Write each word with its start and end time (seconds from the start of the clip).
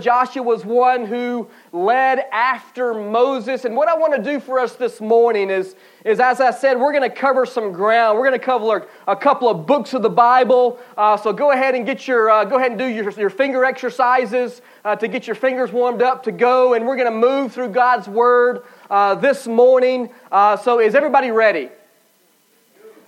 Joshua 0.00 0.42
was 0.42 0.64
one 0.64 1.04
who 1.04 1.48
led 1.72 2.20
after 2.32 2.94
Moses. 2.94 3.64
And 3.64 3.76
what 3.76 3.88
I 3.88 3.96
want 3.96 4.14
to 4.14 4.22
do 4.22 4.40
for 4.40 4.58
us 4.58 4.76
this 4.76 5.00
morning 5.00 5.50
is, 5.50 5.74
is 6.04 6.20
as 6.20 6.40
I 6.40 6.50
said, 6.50 6.78
we're 6.78 6.92
going 6.92 7.08
to 7.08 7.14
cover 7.14 7.44
some 7.46 7.72
ground. 7.72 8.18
We're 8.18 8.28
going 8.28 8.38
to 8.38 8.44
cover 8.44 8.86
a 9.06 9.16
couple 9.16 9.48
of 9.48 9.66
books 9.66 9.94
of 9.94 10.02
the 10.02 10.10
Bible. 10.10 10.78
Uh, 10.96 11.16
so 11.16 11.32
go 11.32 11.52
ahead 11.52 11.74
and 11.74 11.84
get 11.84 12.06
your, 12.06 12.30
uh, 12.30 12.44
go 12.44 12.56
ahead 12.56 12.70
and 12.70 12.78
do 12.78 12.86
your, 12.86 13.10
your 13.12 13.30
finger 13.30 13.64
exercises 13.64 14.62
uh, 14.84 14.96
to 14.96 15.08
get 15.08 15.26
your 15.26 15.36
fingers 15.36 15.72
warmed 15.72 16.02
up 16.02 16.22
to 16.24 16.32
go. 16.32 16.74
And 16.74 16.86
we're 16.86 16.96
going 16.96 17.12
to 17.12 17.18
move 17.18 17.52
through 17.52 17.70
God's 17.70 18.08
Word 18.08 18.62
uh, 18.90 19.14
this 19.16 19.46
morning. 19.46 20.10
Uh, 20.30 20.56
so 20.56 20.80
is 20.80 20.94
everybody 20.94 21.30
ready? 21.30 21.70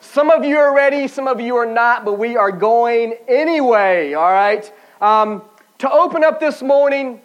Some 0.00 0.30
of 0.30 0.44
you 0.44 0.58
are 0.58 0.74
ready, 0.74 1.08
some 1.08 1.26
of 1.26 1.40
you 1.40 1.56
are 1.56 1.66
not, 1.66 2.04
but 2.04 2.18
we 2.18 2.36
are 2.36 2.52
going 2.52 3.14
anyway, 3.26 4.12
all 4.12 4.30
right? 4.30 4.70
Um, 5.00 5.42
to 5.84 5.92
open 5.92 6.24
up 6.24 6.40
this 6.40 6.62
morning, 6.62 7.20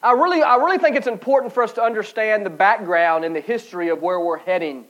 I 0.00 0.12
really, 0.12 0.40
I 0.40 0.54
really 0.54 0.78
think 0.78 0.94
it's 0.94 1.08
important 1.08 1.52
for 1.52 1.64
us 1.64 1.72
to 1.72 1.82
understand 1.82 2.46
the 2.46 2.50
background 2.50 3.24
and 3.24 3.34
the 3.34 3.40
history 3.40 3.88
of 3.88 4.00
where 4.00 4.20
we're 4.20 4.38
heading. 4.38 4.84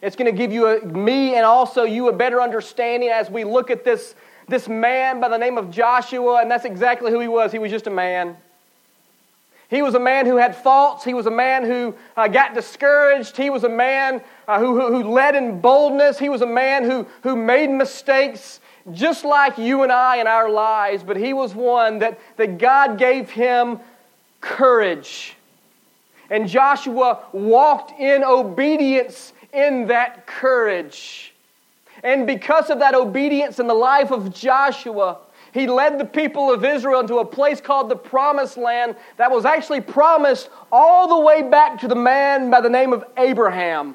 It's 0.00 0.16
going 0.16 0.32
to 0.32 0.36
give 0.36 0.50
you, 0.50 0.66
a, 0.66 0.82
me 0.82 1.34
and 1.34 1.44
also 1.44 1.82
you, 1.82 2.08
a 2.08 2.12
better 2.12 2.40
understanding 2.40 3.10
as 3.10 3.28
we 3.28 3.44
look 3.44 3.70
at 3.70 3.84
this, 3.84 4.14
this 4.48 4.66
man 4.66 5.20
by 5.20 5.28
the 5.28 5.36
name 5.36 5.58
of 5.58 5.70
Joshua, 5.70 6.40
and 6.40 6.50
that's 6.50 6.64
exactly 6.64 7.10
who 7.12 7.20
he 7.20 7.28
was. 7.28 7.52
He 7.52 7.58
was 7.58 7.70
just 7.70 7.86
a 7.86 7.90
man. 7.90 8.34
He 9.68 9.82
was 9.82 9.94
a 9.94 10.00
man 10.00 10.24
who 10.24 10.36
had 10.36 10.56
faults. 10.56 11.04
He 11.04 11.12
was 11.12 11.26
a 11.26 11.30
man 11.30 11.66
who 11.66 11.94
uh, 12.16 12.28
got 12.28 12.54
discouraged. 12.54 13.36
He 13.36 13.50
was 13.50 13.64
a 13.64 13.68
man 13.68 14.22
uh, 14.48 14.58
who, 14.58 14.80
who, 14.80 15.02
who 15.02 15.10
led 15.10 15.34
in 15.36 15.60
boldness. 15.60 16.18
He 16.18 16.30
was 16.30 16.40
a 16.40 16.46
man 16.46 16.84
who, 16.84 17.06
who 17.24 17.36
made 17.36 17.68
mistakes 17.68 18.60
just 18.92 19.24
like 19.24 19.58
you 19.58 19.82
and 19.82 19.92
I 19.92 20.16
in 20.16 20.26
our 20.26 20.50
lives, 20.50 21.02
but 21.02 21.16
he 21.16 21.32
was 21.32 21.54
one 21.54 22.00
that, 22.00 22.18
that 22.36 22.58
God 22.58 22.98
gave 22.98 23.30
him 23.30 23.78
courage. 24.40 25.36
And 26.30 26.48
Joshua 26.48 27.20
walked 27.32 27.98
in 28.00 28.24
obedience 28.24 29.32
in 29.52 29.86
that 29.88 30.26
courage. 30.26 31.32
And 32.02 32.26
because 32.26 32.70
of 32.70 32.80
that 32.80 32.94
obedience 32.94 33.60
in 33.60 33.66
the 33.66 33.74
life 33.74 34.10
of 34.10 34.34
Joshua, 34.34 35.18
he 35.52 35.66
led 35.66 35.98
the 35.98 36.04
people 36.04 36.50
of 36.50 36.64
Israel 36.64 37.00
into 37.00 37.18
a 37.18 37.24
place 37.24 37.60
called 37.60 37.88
the 37.90 37.96
Promised 37.96 38.56
Land 38.56 38.96
that 39.18 39.30
was 39.30 39.44
actually 39.44 39.82
promised 39.82 40.48
all 40.72 41.08
the 41.08 41.24
way 41.24 41.42
back 41.42 41.78
to 41.80 41.88
the 41.88 41.94
man 41.94 42.50
by 42.50 42.60
the 42.60 42.70
name 42.70 42.92
of 42.92 43.04
Abraham. 43.18 43.94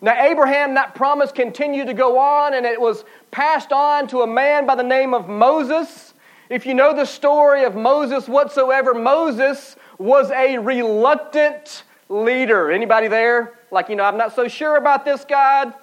Now, 0.00 0.22
Abraham, 0.22 0.74
that 0.74 0.94
promise 0.94 1.32
continued 1.32 1.86
to 1.86 1.94
go 1.94 2.18
on, 2.18 2.54
and 2.54 2.66
it 2.66 2.80
was 2.80 3.04
passed 3.30 3.72
on 3.72 4.06
to 4.08 4.22
a 4.22 4.26
man 4.26 4.66
by 4.66 4.74
the 4.74 4.82
name 4.82 5.14
of 5.14 5.28
Moses. 5.28 6.14
If 6.50 6.66
you 6.66 6.74
know 6.74 6.94
the 6.94 7.06
story 7.06 7.64
of 7.64 7.74
Moses 7.74 8.28
whatsoever, 8.28 8.94
Moses 8.94 9.76
was 9.98 10.30
a 10.30 10.58
reluctant 10.58 11.84
leader. 12.08 12.70
Anybody 12.70 13.08
there? 13.08 13.58
Like, 13.70 13.88
you 13.88 13.96
know, 13.96 14.04
I'm 14.04 14.18
not 14.18 14.34
so 14.34 14.48
sure 14.48 14.76
about 14.76 15.04
this, 15.04 15.24
God. 15.24 15.74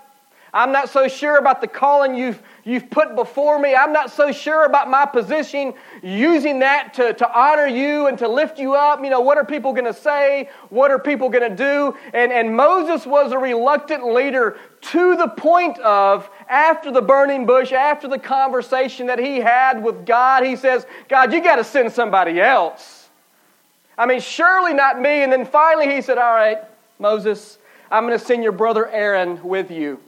I'm 0.54 0.72
not 0.72 0.90
so 0.90 1.08
sure 1.08 1.38
about 1.38 1.62
the 1.62 1.68
calling 1.68 2.14
you've, 2.14 2.42
you've 2.64 2.90
put 2.90 3.16
before 3.16 3.60
me. 3.60 3.76
I'm 3.76 3.94
not 3.94 4.12
so 4.12 4.32
sure 4.32 4.66
about 4.66 4.90
my 4.90 5.06
position, 5.06 5.74
using 6.02 6.60
that 6.60 6.94
to, 6.96 7.14
to 7.14 7.38
honor 7.38 7.68
you 7.68 8.08
and 8.08 8.18
to 8.20 8.28
lift 8.28 8.58
you 8.60 8.76
up. 8.76 9.04
You 9.04 9.10
know, 9.10 9.22
what 9.22 9.38
are 9.38 9.46
people 9.46 9.74
going 9.74 9.86
to 9.86 9.94
say? 9.94 10.50
What 10.70 10.92
are 10.92 11.00
people 11.00 11.30
going 11.30 11.50
to 11.50 11.56
do? 11.56 11.96
And, 12.14 12.32
and 12.32 12.56
Moses 12.56 13.06
was 13.06 13.32
a 13.32 13.38
reluctant 13.38 14.06
leader 14.06 14.58
to 14.82 15.16
the 15.16 15.28
point 15.28 15.78
of, 15.80 16.30
after 16.50 16.92
the 16.92 17.02
burning 17.02 17.46
bush, 17.46 17.72
after 17.72 18.08
the 18.08 18.20
conversation 18.20 19.08
that 19.08 19.20
he 19.20 19.38
had 19.38 19.84
with 19.84 20.06
God, 20.06 20.46
he 20.46 20.56
says, 20.56 20.86
God, 21.08 21.34
you 21.34 21.42
got 21.42 21.56
to 21.58 21.64
send 21.64 21.92
somebody 21.92 22.40
else. 22.42 23.10
I 23.98 24.06
mean, 24.06 24.20
surely 24.20 24.74
not 24.74 25.00
me. 25.00 25.24
And 25.24 25.32
then 25.32 25.46
finally 25.46 25.94
he 25.94 26.02
said, 26.02 26.18
All 26.18 26.34
right, 26.34 26.60
Moses, 27.00 27.58
I'm 27.92 28.08
going 28.08 28.18
to 28.18 28.26
send 28.26 28.44
your 28.44 28.52
brother 28.52 28.90
Aaron 28.90 29.42
with 29.44 29.70
you. 29.70 30.00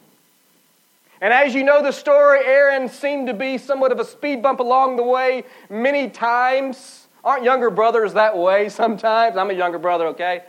And 1.26 1.34
as 1.34 1.56
you 1.56 1.64
know 1.64 1.82
the 1.82 1.92
story, 1.92 2.46
Aaron 2.46 2.88
seemed 2.88 3.26
to 3.26 3.34
be 3.34 3.58
somewhat 3.58 3.92
of 3.92 4.00
a 4.00 4.06
speed 4.06 4.44
bump 4.44 4.60
along 4.60 4.96
the 4.96 5.02
way 5.02 5.44
many 5.72 6.08
times. 6.08 7.08
Aren't 7.24 7.44
younger 7.44 7.72
brothers 7.72 8.14
that 8.14 8.38
way 8.38 8.70
sometimes? 8.70 9.36
I'm 9.36 9.50
a 9.50 9.54
younger 9.56 9.80
brother, 9.80 10.06
okay? 10.10 10.44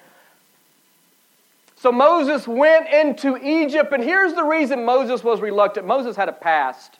So 1.76 1.90
Moses 1.90 2.46
went 2.46 2.92
into 2.92 3.38
Egypt, 3.42 3.90
and 3.90 4.04
here's 4.04 4.34
the 4.34 4.44
reason 4.44 4.84
Moses 4.84 5.24
was 5.24 5.40
reluctant 5.40 5.86
Moses 5.86 6.14
had 6.14 6.28
a 6.28 6.32
past. 6.32 6.98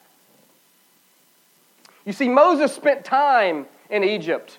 You 2.07 2.15
see, 2.15 2.31
Moses 2.31 2.75
spent 2.75 3.05
time 3.05 3.67
in 3.91 4.03
Egypt, 4.03 4.59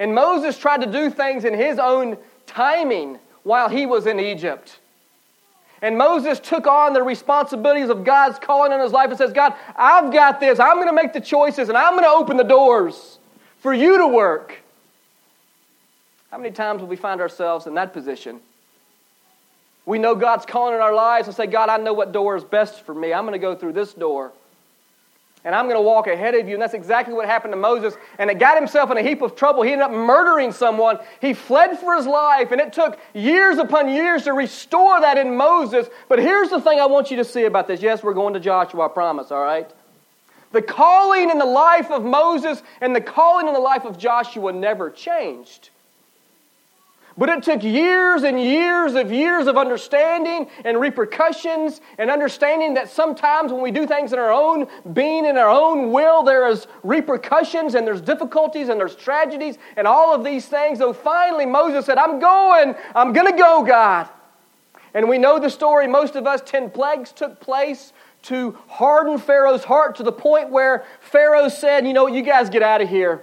and 0.00 0.12
Moses 0.12 0.58
tried 0.58 0.80
to 0.80 0.90
do 0.90 1.10
things 1.10 1.44
in 1.44 1.54
his 1.54 1.78
own 1.78 2.16
timing 2.44 3.20
while 3.44 3.68
he 3.68 3.86
was 3.86 4.08
in 4.08 4.18
Egypt. 4.18 4.80
And 5.82 5.98
Moses 5.98 6.40
took 6.40 6.66
on 6.66 6.94
the 6.94 7.02
responsibilities 7.02 7.90
of 7.90 8.04
God's 8.04 8.38
calling 8.38 8.72
in 8.72 8.80
his 8.80 8.92
life 8.92 9.10
and 9.10 9.18
says, 9.18 9.32
God, 9.32 9.54
I've 9.76 10.12
got 10.12 10.40
this. 10.40 10.58
I'm 10.58 10.76
going 10.76 10.88
to 10.88 10.94
make 10.94 11.12
the 11.12 11.20
choices 11.20 11.68
and 11.68 11.76
I'm 11.76 11.92
going 11.92 12.04
to 12.04 12.10
open 12.10 12.36
the 12.36 12.44
doors 12.44 13.18
for 13.60 13.74
you 13.74 13.98
to 13.98 14.06
work. 14.06 14.58
How 16.30 16.38
many 16.38 16.50
times 16.50 16.80
will 16.80 16.88
we 16.88 16.96
find 16.96 17.20
ourselves 17.20 17.66
in 17.66 17.74
that 17.74 17.92
position? 17.92 18.40
We 19.84 19.98
know 19.98 20.14
God's 20.14 20.46
calling 20.46 20.74
in 20.74 20.80
our 20.80 20.94
lives 20.94 21.28
and 21.28 21.36
say, 21.36 21.46
God, 21.46 21.68
I 21.68 21.76
know 21.76 21.92
what 21.92 22.12
door 22.12 22.36
is 22.36 22.44
best 22.44 22.84
for 22.84 22.94
me. 22.94 23.12
I'm 23.12 23.24
going 23.24 23.32
to 23.32 23.38
go 23.38 23.54
through 23.54 23.72
this 23.74 23.92
door 23.94 24.32
and 25.46 25.54
I'm 25.54 25.66
going 25.66 25.76
to 25.76 25.80
walk 25.80 26.08
ahead 26.08 26.34
of 26.34 26.48
you. 26.48 26.54
And 26.54 26.62
that's 26.62 26.74
exactly 26.74 27.14
what 27.14 27.26
happened 27.26 27.52
to 27.52 27.56
Moses. 27.56 27.94
And 28.18 28.28
it 28.28 28.40
got 28.40 28.58
himself 28.58 28.90
in 28.90 28.96
a 28.96 29.02
heap 29.02 29.22
of 29.22 29.36
trouble. 29.36 29.62
He 29.62 29.70
ended 29.70 29.86
up 29.86 29.92
murdering 29.92 30.50
someone. 30.50 30.98
He 31.20 31.34
fled 31.34 31.78
for 31.78 31.94
his 31.94 32.04
life, 32.04 32.50
and 32.50 32.60
it 32.60 32.72
took 32.72 32.98
years 33.14 33.58
upon 33.58 33.88
years 33.88 34.24
to 34.24 34.32
restore 34.32 35.00
that 35.00 35.16
in 35.16 35.36
Moses. 35.36 35.86
But 36.08 36.18
here's 36.18 36.50
the 36.50 36.60
thing 36.60 36.80
I 36.80 36.86
want 36.86 37.12
you 37.12 37.16
to 37.18 37.24
see 37.24 37.44
about 37.44 37.68
this. 37.68 37.80
Yes, 37.80 38.02
we're 38.02 38.12
going 38.12 38.34
to 38.34 38.40
Joshua, 38.40 38.86
I 38.86 38.88
promise, 38.88 39.30
all 39.30 39.44
right? 39.44 39.70
The 40.50 40.62
calling 40.62 41.30
in 41.30 41.38
the 41.38 41.46
life 41.46 41.92
of 41.92 42.04
Moses 42.04 42.60
and 42.80 42.94
the 42.94 43.00
calling 43.00 43.46
in 43.46 43.54
the 43.54 43.60
life 43.60 43.84
of 43.84 43.96
Joshua 43.96 44.52
never 44.52 44.90
changed. 44.90 45.70
But 47.18 47.30
it 47.30 47.42
took 47.42 47.62
years 47.62 48.24
and 48.24 48.38
years 48.38 48.94
of 48.94 49.10
years 49.10 49.46
of 49.46 49.56
understanding 49.56 50.48
and 50.64 50.78
repercussions 50.78 51.80
and 51.96 52.10
understanding 52.10 52.74
that 52.74 52.90
sometimes 52.90 53.52
when 53.52 53.62
we 53.62 53.70
do 53.70 53.86
things 53.86 54.12
in 54.12 54.18
our 54.18 54.30
own 54.30 54.66
being, 54.92 55.24
in 55.24 55.38
our 55.38 55.48
own 55.48 55.92
will, 55.92 56.22
there 56.22 56.46
is 56.46 56.66
repercussions 56.82 57.74
and 57.74 57.86
there's 57.86 58.02
difficulties 58.02 58.68
and 58.68 58.78
there's 58.78 58.94
tragedies 58.94 59.56
and 59.78 59.86
all 59.86 60.14
of 60.14 60.24
these 60.24 60.46
things. 60.46 60.78
So 60.78 60.92
finally, 60.92 61.46
Moses 61.46 61.86
said, 61.86 61.96
I'm 61.96 62.20
going. 62.20 62.74
I'm 62.94 63.14
going 63.14 63.32
to 63.32 63.38
go, 63.38 63.64
God. 63.64 64.10
And 64.92 65.08
we 65.08 65.16
know 65.16 65.38
the 65.38 65.50
story. 65.50 65.86
Most 65.86 66.16
of 66.16 66.26
us, 66.26 66.42
10 66.44 66.70
plagues 66.70 67.12
took 67.12 67.40
place 67.40 67.94
to 68.22 68.58
harden 68.66 69.18
Pharaoh's 69.18 69.64
heart 69.64 69.96
to 69.96 70.02
the 70.02 70.12
point 70.12 70.50
where 70.50 70.84
Pharaoh 71.00 71.48
said, 71.48 71.86
You 71.86 71.92
know 71.92 72.04
what, 72.04 72.12
you 72.12 72.22
guys 72.22 72.50
get 72.50 72.62
out 72.62 72.82
of 72.82 72.88
here. 72.88 73.22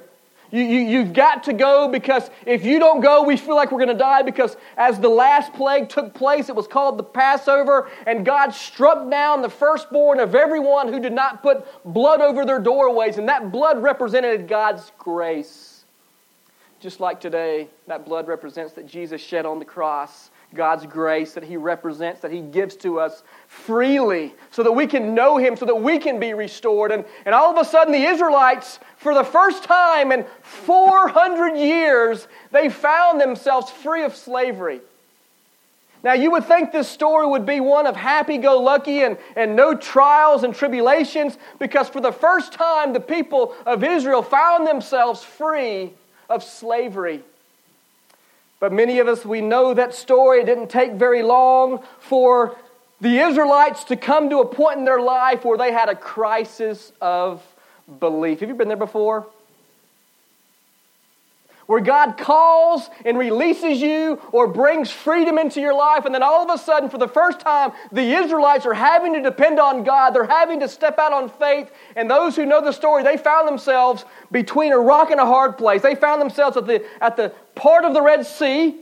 You, 0.53 0.61
you, 0.61 0.79
you've 0.81 1.13
got 1.13 1.45
to 1.45 1.53
go 1.53 1.87
because 1.87 2.29
if 2.45 2.63
you 2.63 2.77
don't 2.77 3.01
go, 3.01 3.23
we 3.23 3.37
feel 3.37 3.55
like 3.55 3.71
we're 3.71 3.83
going 3.83 3.87
to 3.87 3.95
die. 3.95 4.21
Because 4.21 4.55
as 4.77 4.99
the 4.99 5.09
last 5.09 5.51
plague 5.51 5.89
took 5.89 6.13
place, 6.13 6.47
it 6.47 6.55
was 6.55 6.67
called 6.67 6.99
the 6.99 7.03
Passover, 7.03 7.89
and 8.05 8.23
God 8.23 8.51
struck 8.51 9.09
down 9.09 9.41
the 9.41 9.49
firstborn 9.49 10.19
of 10.19 10.35
everyone 10.35 10.93
who 10.93 10.99
did 10.99 11.11
not 11.11 11.41
put 11.41 11.65
blood 11.83 12.21
over 12.21 12.45
their 12.45 12.59
doorways. 12.59 13.17
And 13.17 13.27
that 13.29 13.51
blood 13.51 13.81
represented 13.81 14.47
God's 14.47 14.91
grace. 14.99 15.85
Just 16.79 16.99
like 16.99 17.19
today, 17.19 17.67
that 17.87 18.05
blood 18.05 18.27
represents 18.27 18.73
that 18.73 18.85
Jesus 18.85 19.21
shed 19.21 19.47
on 19.47 19.57
the 19.57 19.65
cross 19.65 20.29
God's 20.53 20.85
grace 20.85 21.33
that 21.33 21.43
He 21.43 21.57
represents, 21.57 22.21
that 22.21 22.31
He 22.31 22.41
gives 22.41 22.75
to 22.77 22.99
us 22.99 23.23
freely, 23.47 24.33
so 24.51 24.63
that 24.63 24.71
we 24.71 24.87
can 24.87 25.15
know 25.15 25.37
Him, 25.37 25.57
so 25.57 25.65
that 25.65 25.75
we 25.75 25.99
can 25.99 26.19
be 26.19 26.33
restored. 26.33 26.91
And, 26.91 27.05
and 27.25 27.33
all 27.33 27.51
of 27.51 27.57
a 27.57 27.69
sudden, 27.69 27.93
the 27.93 28.03
Israelites, 28.03 28.79
for 28.97 29.13
the 29.13 29.23
first 29.23 29.63
time 29.63 30.11
in 30.11 30.25
400 30.41 31.57
years, 31.57 32.27
they 32.51 32.69
found 32.69 33.19
themselves 33.19 33.71
free 33.71 34.03
of 34.03 34.15
slavery. 34.15 34.81
Now, 36.03 36.13
you 36.13 36.31
would 36.31 36.43
think 36.43 36.73
this 36.73 36.89
story 36.89 37.25
would 37.25 37.45
be 37.45 37.61
one 37.61 37.87
of 37.87 37.95
happy 37.95 38.37
go 38.37 38.59
lucky 38.61 39.03
and, 39.03 39.17
and 39.37 39.55
no 39.55 39.73
trials 39.73 40.43
and 40.43 40.53
tribulations, 40.53 41.37
because 41.59 41.87
for 41.87 42.01
the 42.01 42.11
first 42.11 42.51
time, 42.51 42.91
the 42.91 42.99
people 42.99 43.55
of 43.65 43.83
Israel 43.83 44.21
found 44.21 44.67
themselves 44.67 45.23
free 45.23 45.93
of 46.29 46.43
slavery. 46.43 47.23
But 48.63 48.71
many 48.71 48.99
of 48.99 49.09
us, 49.09 49.25
we 49.25 49.41
know 49.41 49.73
that 49.73 49.93
story. 49.93 50.39
It 50.39 50.45
didn't 50.45 50.69
take 50.69 50.93
very 50.93 51.21
long 51.21 51.83
for 51.99 52.55
the 53.01 53.19
Israelites 53.19 53.83
to 53.83 53.97
come 53.97 54.29
to 54.29 54.39
a 54.39 54.45
point 54.45 54.79
in 54.79 54.85
their 54.85 55.01
life 55.01 55.43
where 55.43 55.57
they 55.57 55.73
had 55.73 55.89
a 55.89 55.95
crisis 55.95 56.93
of 57.01 57.43
belief. 57.99 58.39
Have 58.39 58.47
you 58.47 58.55
been 58.55 58.69
there 58.69 58.77
before? 58.77 59.27
Where 61.67 61.81
God 61.81 62.17
calls 62.17 62.89
and 63.05 63.17
releases 63.17 63.81
you 63.81 64.21
or 64.31 64.47
brings 64.47 64.91
freedom 64.91 65.37
into 65.37 65.61
your 65.61 65.73
life, 65.73 66.05
and 66.05 66.13
then 66.13 66.23
all 66.23 66.49
of 66.49 66.53
a 66.53 66.61
sudden, 66.61 66.89
for 66.89 66.97
the 66.97 67.07
first 67.07 67.39
time, 67.39 67.71
the 67.91 68.13
Israelites 68.13 68.65
are 68.65 68.73
having 68.73 69.13
to 69.13 69.21
depend 69.21 69.59
on 69.59 69.83
God. 69.83 70.11
They're 70.11 70.25
having 70.25 70.59
to 70.59 70.69
step 70.69 70.99
out 70.99 71.13
on 71.13 71.29
faith. 71.29 71.71
And 71.95 72.09
those 72.09 72.35
who 72.35 72.45
know 72.45 72.63
the 72.63 72.71
story, 72.71 73.03
they 73.03 73.17
found 73.17 73.47
themselves 73.47 74.05
between 74.31 74.71
a 74.71 74.79
rock 74.79 75.11
and 75.11 75.19
a 75.19 75.25
hard 75.25 75.57
place. 75.57 75.81
They 75.81 75.95
found 75.95 76.21
themselves 76.21 76.57
at 76.57 76.67
the, 76.67 76.85
at 77.01 77.15
the 77.15 77.33
part 77.55 77.85
of 77.85 77.93
the 77.93 78.01
Red 78.01 78.25
Sea 78.25 78.75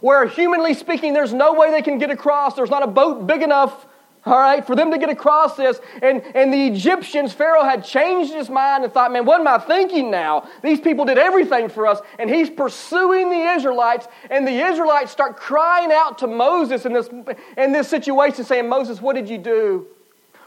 where, 0.00 0.26
humanly 0.26 0.74
speaking, 0.74 1.12
there's 1.14 1.32
no 1.32 1.54
way 1.54 1.70
they 1.70 1.80
can 1.80 1.98
get 1.98 2.10
across. 2.10 2.54
There's 2.54 2.70
not 2.70 2.82
a 2.82 2.88
boat 2.88 3.26
big 3.26 3.40
enough 3.40 3.86
all 4.24 4.38
right, 4.38 4.64
for 4.64 4.76
them 4.76 4.92
to 4.92 4.98
get 4.98 5.08
across 5.08 5.56
this. 5.56 5.80
And, 6.00 6.22
and 6.34 6.52
the 6.52 6.66
Egyptians, 6.68 7.32
Pharaoh 7.32 7.64
had 7.64 7.84
changed 7.84 8.32
his 8.32 8.48
mind 8.48 8.84
and 8.84 8.92
thought, 8.92 9.12
man, 9.12 9.24
what 9.24 9.40
am 9.40 9.48
I 9.48 9.58
thinking 9.58 10.10
now? 10.12 10.48
These 10.62 10.80
people 10.80 11.04
did 11.04 11.18
everything 11.18 11.68
for 11.68 11.88
us. 11.88 12.00
And 12.20 12.30
he's 12.30 12.48
pursuing 12.48 13.30
the 13.30 13.52
Israelites, 13.56 14.06
and 14.30 14.46
the 14.46 14.52
Israelites 14.52 15.10
start 15.10 15.36
crying 15.36 15.90
out 15.92 16.18
to 16.18 16.28
Moses 16.28 16.86
in 16.86 16.92
this, 16.92 17.08
in 17.56 17.72
this 17.72 17.88
situation, 17.88 18.44
saying, 18.44 18.68
Moses, 18.68 19.02
what 19.02 19.16
did 19.16 19.28
you 19.28 19.38
do? 19.38 19.86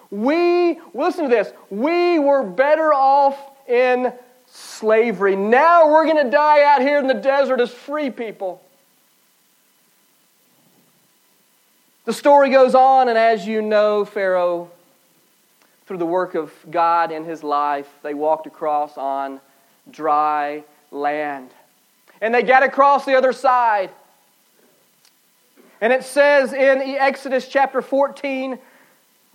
We, 0.09 0.79
listen 0.93 1.23
to 1.23 1.29
this, 1.29 1.51
we 1.69 2.17
were 2.19 2.43
better 2.43 2.93
off 2.93 3.37
in 3.67 4.13
slavery. 4.45 5.35
Now 5.35 5.91
we're 5.91 6.05
going 6.05 6.23
to 6.23 6.31
die 6.31 6.63
out 6.63 6.81
here 6.81 6.99
in 6.99 7.07
the 7.07 7.13
desert 7.13 7.59
as 7.59 7.71
free 7.71 8.09
people. 8.09 8.61
The 12.05 12.13
story 12.13 12.51
goes 12.51 12.75
on, 12.75 13.09
and 13.09 13.17
as 13.17 13.47
you 13.47 13.63
know, 13.63 14.05
Pharaoh, 14.05 14.69
through 15.87 15.97
the 15.97 16.05
work 16.05 16.35
of 16.35 16.53
God 16.69 17.11
in 17.11 17.25
his 17.25 17.43
life, 17.43 17.89
they 18.03 18.13
walked 18.13 18.45
across 18.45 18.95
on 18.95 19.41
dry 19.89 20.63
land. 20.91 21.49
And 22.21 22.33
they 22.33 22.43
got 22.43 22.61
across 22.61 23.05
the 23.05 23.15
other 23.15 23.33
side. 23.33 23.89
And 25.81 25.91
it 25.91 26.03
says 26.03 26.53
in 26.53 26.79
Exodus 26.79 27.47
chapter 27.47 27.81
14, 27.81 28.59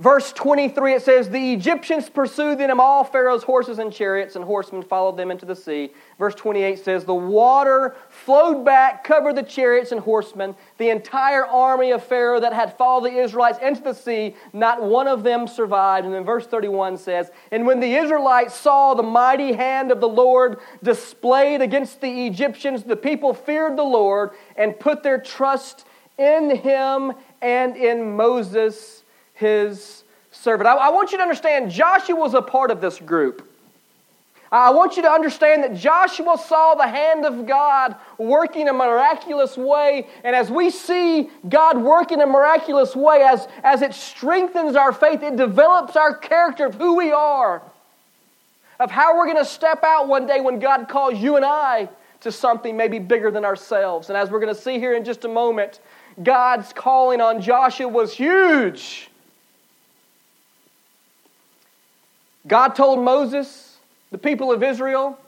Verse 0.00 0.32
23, 0.32 0.94
it 0.94 1.02
says, 1.02 1.28
The 1.28 1.52
Egyptians 1.52 2.08
pursued 2.08 2.56
them, 2.56 2.80
all 2.80 3.04
Pharaoh's 3.04 3.42
horses 3.42 3.78
and 3.78 3.92
chariots, 3.92 4.34
and 4.34 4.42
horsemen 4.42 4.82
followed 4.82 5.18
them 5.18 5.30
into 5.30 5.44
the 5.44 5.54
sea. 5.54 5.90
Verse 6.18 6.34
28 6.34 6.78
says, 6.78 7.04
The 7.04 7.14
water 7.14 7.94
flowed 8.08 8.64
back, 8.64 9.04
covered 9.04 9.36
the 9.36 9.42
chariots 9.42 9.92
and 9.92 10.00
horsemen. 10.00 10.56
The 10.78 10.88
entire 10.88 11.44
army 11.44 11.90
of 11.90 12.02
Pharaoh 12.02 12.40
that 12.40 12.54
had 12.54 12.78
followed 12.78 13.10
the 13.10 13.18
Israelites 13.18 13.58
into 13.60 13.82
the 13.82 13.92
sea, 13.92 14.36
not 14.54 14.82
one 14.82 15.06
of 15.06 15.22
them 15.22 15.46
survived. 15.46 16.06
And 16.06 16.14
then 16.14 16.24
verse 16.24 16.46
31 16.46 16.96
says, 16.96 17.30
And 17.50 17.66
when 17.66 17.80
the 17.80 17.94
Israelites 17.94 18.54
saw 18.54 18.94
the 18.94 19.02
mighty 19.02 19.52
hand 19.52 19.92
of 19.92 20.00
the 20.00 20.08
Lord 20.08 20.60
displayed 20.82 21.60
against 21.60 22.00
the 22.00 22.26
Egyptians, 22.26 22.84
the 22.84 22.96
people 22.96 23.34
feared 23.34 23.76
the 23.76 23.82
Lord 23.82 24.30
and 24.56 24.80
put 24.80 25.02
their 25.02 25.20
trust 25.20 25.84
in 26.16 26.56
him 26.56 27.12
and 27.42 27.76
in 27.76 28.16
Moses 28.16 28.99
his 29.40 30.04
servant. 30.30 30.68
I, 30.68 30.74
I 30.74 30.90
want 30.90 31.10
you 31.10 31.18
to 31.18 31.22
understand 31.22 31.70
Joshua 31.70 32.14
was 32.14 32.34
a 32.34 32.42
part 32.42 32.70
of 32.70 32.80
this 32.80 32.98
group. 32.98 33.46
I 34.52 34.70
want 34.70 34.96
you 34.96 35.02
to 35.02 35.10
understand 35.10 35.62
that 35.62 35.76
Joshua 35.76 36.36
saw 36.36 36.74
the 36.74 36.86
hand 36.86 37.24
of 37.24 37.46
God 37.46 37.94
working 38.18 38.68
a 38.68 38.72
miraculous 38.72 39.56
way. 39.56 40.08
And 40.24 40.34
as 40.34 40.50
we 40.50 40.70
see 40.70 41.30
God 41.48 41.78
work 41.78 42.10
in 42.10 42.20
a 42.20 42.26
miraculous 42.26 42.96
way, 42.96 43.22
as, 43.22 43.46
as 43.62 43.80
it 43.82 43.94
strengthens 43.94 44.74
our 44.74 44.92
faith, 44.92 45.22
it 45.22 45.36
develops 45.36 45.94
our 45.94 46.14
character 46.14 46.66
of 46.66 46.74
who 46.74 46.96
we 46.96 47.12
are, 47.12 47.62
of 48.80 48.90
how 48.90 49.16
we're 49.16 49.26
going 49.26 49.38
to 49.38 49.44
step 49.44 49.84
out 49.84 50.08
one 50.08 50.26
day 50.26 50.40
when 50.40 50.58
God 50.58 50.88
calls 50.88 51.14
you 51.14 51.36
and 51.36 51.44
I 51.44 51.88
to 52.22 52.32
something 52.32 52.76
maybe 52.76 52.98
bigger 52.98 53.30
than 53.30 53.44
ourselves. 53.44 54.08
And 54.08 54.18
as 54.18 54.30
we're 54.30 54.40
going 54.40 54.54
to 54.54 54.60
see 54.60 54.80
here 54.80 54.94
in 54.94 55.04
just 55.04 55.24
a 55.24 55.28
moment, 55.28 55.78
God's 56.20 56.72
calling 56.72 57.20
on 57.20 57.40
Joshua 57.40 57.86
was 57.86 58.14
huge. 58.14 59.09
God 62.46 62.74
told 62.74 63.04
Moses, 63.04 63.76
the 64.10 64.18
people 64.18 64.50
of 64.52 64.62
Israel, 64.62 65.18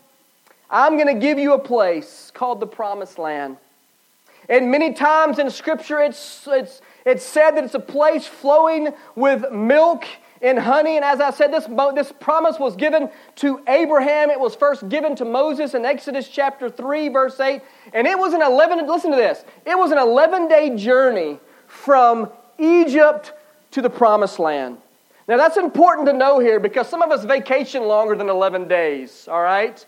I'm 0.70 0.96
going 0.96 1.14
to 1.14 1.20
give 1.20 1.38
you 1.38 1.52
a 1.52 1.58
place 1.58 2.30
called 2.34 2.60
the 2.60 2.66
Promised 2.66 3.18
Land. 3.18 3.58
And 4.48 4.70
many 4.70 4.92
times 4.92 5.38
in 5.38 5.50
Scripture, 5.50 6.00
it's, 6.00 6.48
it's, 6.50 6.80
it's 7.04 7.24
said 7.24 7.52
that 7.52 7.64
it's 7.64 7.74
a 7.74 7.80
place 7.80 8.26
flowing 8.26 8.92
with 9.14 9.52
milk 9.52 10.04
and 10.40 10.58
honey. 10.58 10.96
And 10.96 11.04
as 11.04 11.20
I 11.20 11.30
said, 11.30 11.52
this, 11.52 11.66
this 11.94 12.12
promise 12.20 12.58
was 12.58 12.74
given 12.74 13.08
to 13.36 13.60
Abraham. 13.68 14.30
It 14.30 14.40
was 14.40 14.56
first 14.56 14.88
given 14.88 15.14
to 15.16 15.24
Moses 15.24 15.74
in 15.74 15.84
Exodus 15.84 16.28
chapter 16.28 16.68
3, 16.68 17.08
verse 17.08 17.38
8. 17.38 17.62
And 17.94 18.06
it 18.06 18.18
was 18.18 18.32
an 18.32 18.42
11, 18.42 18.86
listen 18.86 19.10
to 19.10 19.16
this, 19.16 19.44
it 19.64 19.78
was 19.78 19.92
an 19.92 19.98
11 19.98 20.48
day 20.48 20.74
journey 20.76 21.38
from 21.66 22.30
Egypt 22.58 23.32
to 23.70 23.82
the 23.82 23.90
Promised 23.90 24.38
Land. 24.38 24.78
Now, 25.32 25.38
that's 25.38 25.56
important 25.56 26.08
to 26.08 26.12
know 26.12 26.40
here 26.40 26.60
because 26.60 26.90
some 26.90 27.00
of 27.00 27.10
us 27.10 27.24
vacation 27.24 27.84
longer 27.84 28.14
than 28.14 28.28
11 28.28 28.68
days, 28.68 29.26
all 29.30 29.40
right? 29.40 29.82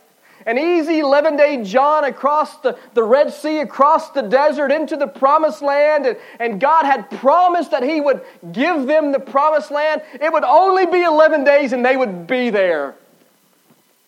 An 0.46 0.56
easy 0.56 1.00
11 1.00 1.36
day 1.36 1.62
jaunt 1.62 2.06
across 2.06 2.56
the, 2.60 2.78
the 2.94 3.02
Red 3.02 3.30
Sea, 3.30 3.58
across 3.60 4.08
the 4.12 4.22
desert, 4.22 4.72
into 4.72 4.96
the 4.96 5.06
promised 5.06 5.60
land, 5.60 6.06
and, 6.06 6.16
and 6.40 6.58
God 6.58 6.86
had 6.86 7.10
promised 7.10 7.72
that 7.72 7.82
He 7.82 8.00
would 8.00 8.22
give 8.52 8.86
them 8.86 9.12
the 9.12 9.20
promised 9.20 9.70
land. 9.70 10.00
It 10.14 10.32
would 10.32 10.44
only 10.44 10.86
be 10.86 11.02
11 11.02 11.44
days 11.44 11.74
and 11.74 11.84
they 11.84 11.98
would 11.98 12.26
be 12.26 12.48
there. 12.48 12.94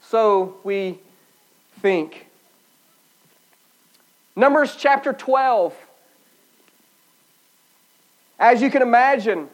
So 0.01 0.57
we 0.65 0.99
think. 1.83 2.29
Numbers 4.35 4.75
chapter 4.75 5.13
12. 5.13 5.75
As 8.39 8.63
you 8.63 8.71
can 8.71 8.81
imagine, 8.81 9.51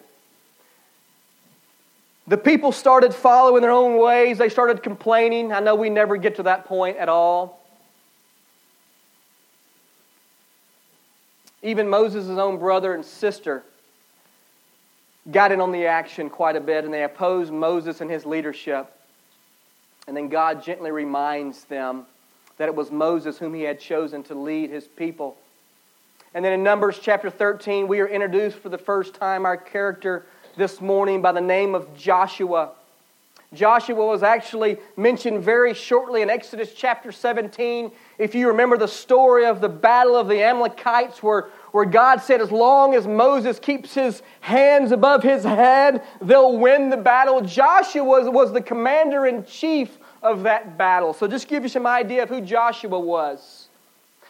the 2.33 2.39
people 2.39 2.73
started 2.73 3.13
following 3.13 3.61
their 3.61 3.71
own 3.71 3.99
ways. 3.99 4.39
They 4.39 4.49
started 4.49 4.83
complaining. 4.83 5.53
I 5.53 5.61
know 5.61 5.75
we 5.75 5.91
never 5.91 6.17
get 6.17 6.37
to 6.37 6.45
that 6.45 6.65
point 6.65 6.97
at 6.97 7.11
all. 7.11 7.61
Even 11.63 11.91
Moses' 11.91 12.31
own 12.39 12.59
brother 12.59 12.95
and 12.95 13.05
sister 13.05 13.63
got 15.31 15.53
in 15.53 15.61
on 15.61 15.73
the 15.73 15.85
action 15.85 16.31
quite 16.31 16.57
a 16.57 16.61
bit, 16.63 16.87
and 16.87 16.95
they 16.95 17.05
opposed 17.05 17.53
Moses 17.53 18.01
and 18.01 18.11
his 18.11 18.25
leadership. 18.25 18.91
And 20.09 20.17
then 20.17 20.31
God 20.31 20.65
gently 20.65 20.91
reminds 20.91 21.65
them 21.65 22.07
that 22.57 22.67
it 22.67 22.75
was 22.75 22.91
Moses 22.91 23.37
whom 23.37 23.53
he 23.53 23.61
had 23.61 23.79
chosen 23.79 24.23
to 24.23 24.35
lead 24.35 24.71
his 24.71 24.89
people. 24.89 25.37
And 26.33 26.43
then 26.43 26.55
in 26.55 26.63
Numbers 26.63 26.99
chapter 26.99 27.29
13, 27.29 27.87
we 27.87 28.01
are 28.01 28.09
introduced 28.09 28.57
for 28.57 28.71
the 28.71 28.79
first 28.79 29.13
time 29.13 29.45
our 29.45 29.59
character 29.59 30.25
this 30.57 30.81
morning 30.81 31.23
by 31.23 31.33
the 31.33 31.41
name 31.41 31.75
of 31.75 31.97
Joshua. 31.97 32.73
Joshua 33.55 34.07
was 34.07 34.23
actually 34.23 34.79
mentioned 34.97 35.43
very 35.43 35.75
shortly 35.75 36.23
in 36.23 36.31
Exodus 36.31 36.73
chapter 36.75 37.13
17. 37.13 37.93
If 38.19 38.35
you 38.35 38.49
remember 38.49 38.79
the 38.79 38.89
story 38.89 39.45
of 39.45 39.61
the 39.61 39.69
battle 39.69 40.17
of 40.17 40.29
the 40.29 40.43
Amalekites, 40.43 41.23
where, 41.23 41.51
where 41.73 41.85
God 41.85 42.23
said, 42.23 42.41
As 42.41 42.51
long 42.51 42.95
as 42.95 43.07
Moses 43.07 43.59
keeps 43.59 43.93
his 43.93 44.23
hands 44.41 44.91
above 44.91 45.23
his 45.23 45.45
head, 45.45 46.03
they'll 46.23 46.57
win 46.57 46.89
the 46.89 46.97
battle. 46.97 47.43
Joshua 47.43 48.03
was, 48.03 48.29
was 48.29 48.53
the 48.53 48.63
commander 48.63 49.27
in 49.27 49.45
chief 49.45 49.99
of 50.23 50.45
that 50.45 50.79
battle. 50.79 51.13
So, 51.13 51.29
just 51.29 51.47
give 51.47 51.63
you 51.63 51.69
some 51.69 51.87
idea 51.87 52.23
of 52.23 52.31
who 52.31 52.41
Joshua 52.41 52.99
was. 52.99 53.62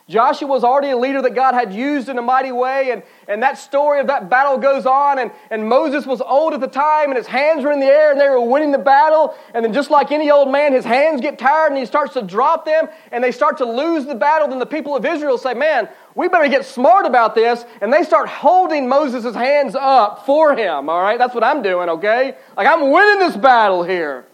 Joshua 0.09 0.49
was 0.49 0.65
already 0.65 0.91
a 0.91 0.97
leader 0.97 1.23
that 1.23 1.35
God 1.35 1.55
had 1.55 1.73
used 1.73 2.09
in 2.09 2.19
a 2.19 2.23
mighty 2.23 2.51
way, 2.51 2.91
and, 2.91 3.03
and 3.29 3.43
that 3.43 3.57
story 3.57 4.01
of 4.01 4.09
that 4.09 4.29
battle 4.29 4.59
goes 4.59 4.85
on. 4.85 5.19
And, 5.19 5.31
and 5.51 5.69
Moses 5.69 6.07
was 6.07 6.21
old 6.21 6.55
at 6.55 6.61
the 6.61 6.67
time, 6.67 7.11
and 7.11 7.17
his 7.17 7.27
hands 7.27 7.65
were 7.65 7.73
in 7.73 7.79
the 7.79 7.87
air, 7.87 8.11
and 8.11 8.21
they 8.21 8.29
were 8.29 8.41
winning 8.41 8.73
the 8.73 8.79
battle. 8.79 9.35
And 9.55 9.65
then, 9.65 9.73
just 9.73 9.91
like 9.91 10.11
any 10.11 10.31
old 10.31 10.51
man, 10.51 10.73
his 10.73 10.85
hands 10.85 11.21
get 11.21 11.39
tired, 11.39 11.71
and 11.71 11.79
he 11.79 11.87
starts 11.87 12.15
to 12.15 12.23
drop 12.23 12.65
them, 12.65 12.89
and 13.13 13.23
they 13.23 13.33
start 13.33 13.59
to 13.59 13.65
lose 13.65 14.05
the 14.05 14.15
battle. 14.17 14.49
Then 14.49 14.59
the 14.59 14.67
people 14.67 14.97
of 14.97 15.05
Israel 15.05 15.39
say, 15.39 15.55
Man, 15.55 15.89
we 16.15 16.29
better 16.29 16.49
get 16.49 16.65
smart 16.65 17.07
about 17.07 17.35
this. 17.35 17.65
And 17.81 17.93
they 17.93 18.03
start 18.03 18.29
holding 18.29 18.89
Moses' 18.89 19.35
hands 19.35 19.75
up 19.75 20.27
for 20.27 20.57
him, 20.57 20.89
all 20.89 21.01
right? 21.01 21.19
That's 21.19 21.35
what 21.35 21.45
I'm 21.45 21.63
doing, 21.63 21.89
okay? 21.89 22.37
Like, 22.57 22.67
I'm 22.67 22.91
winning 22.91 23.21
this 23.21 23.37
battle 23.37 23.83
here. 23.83 24.27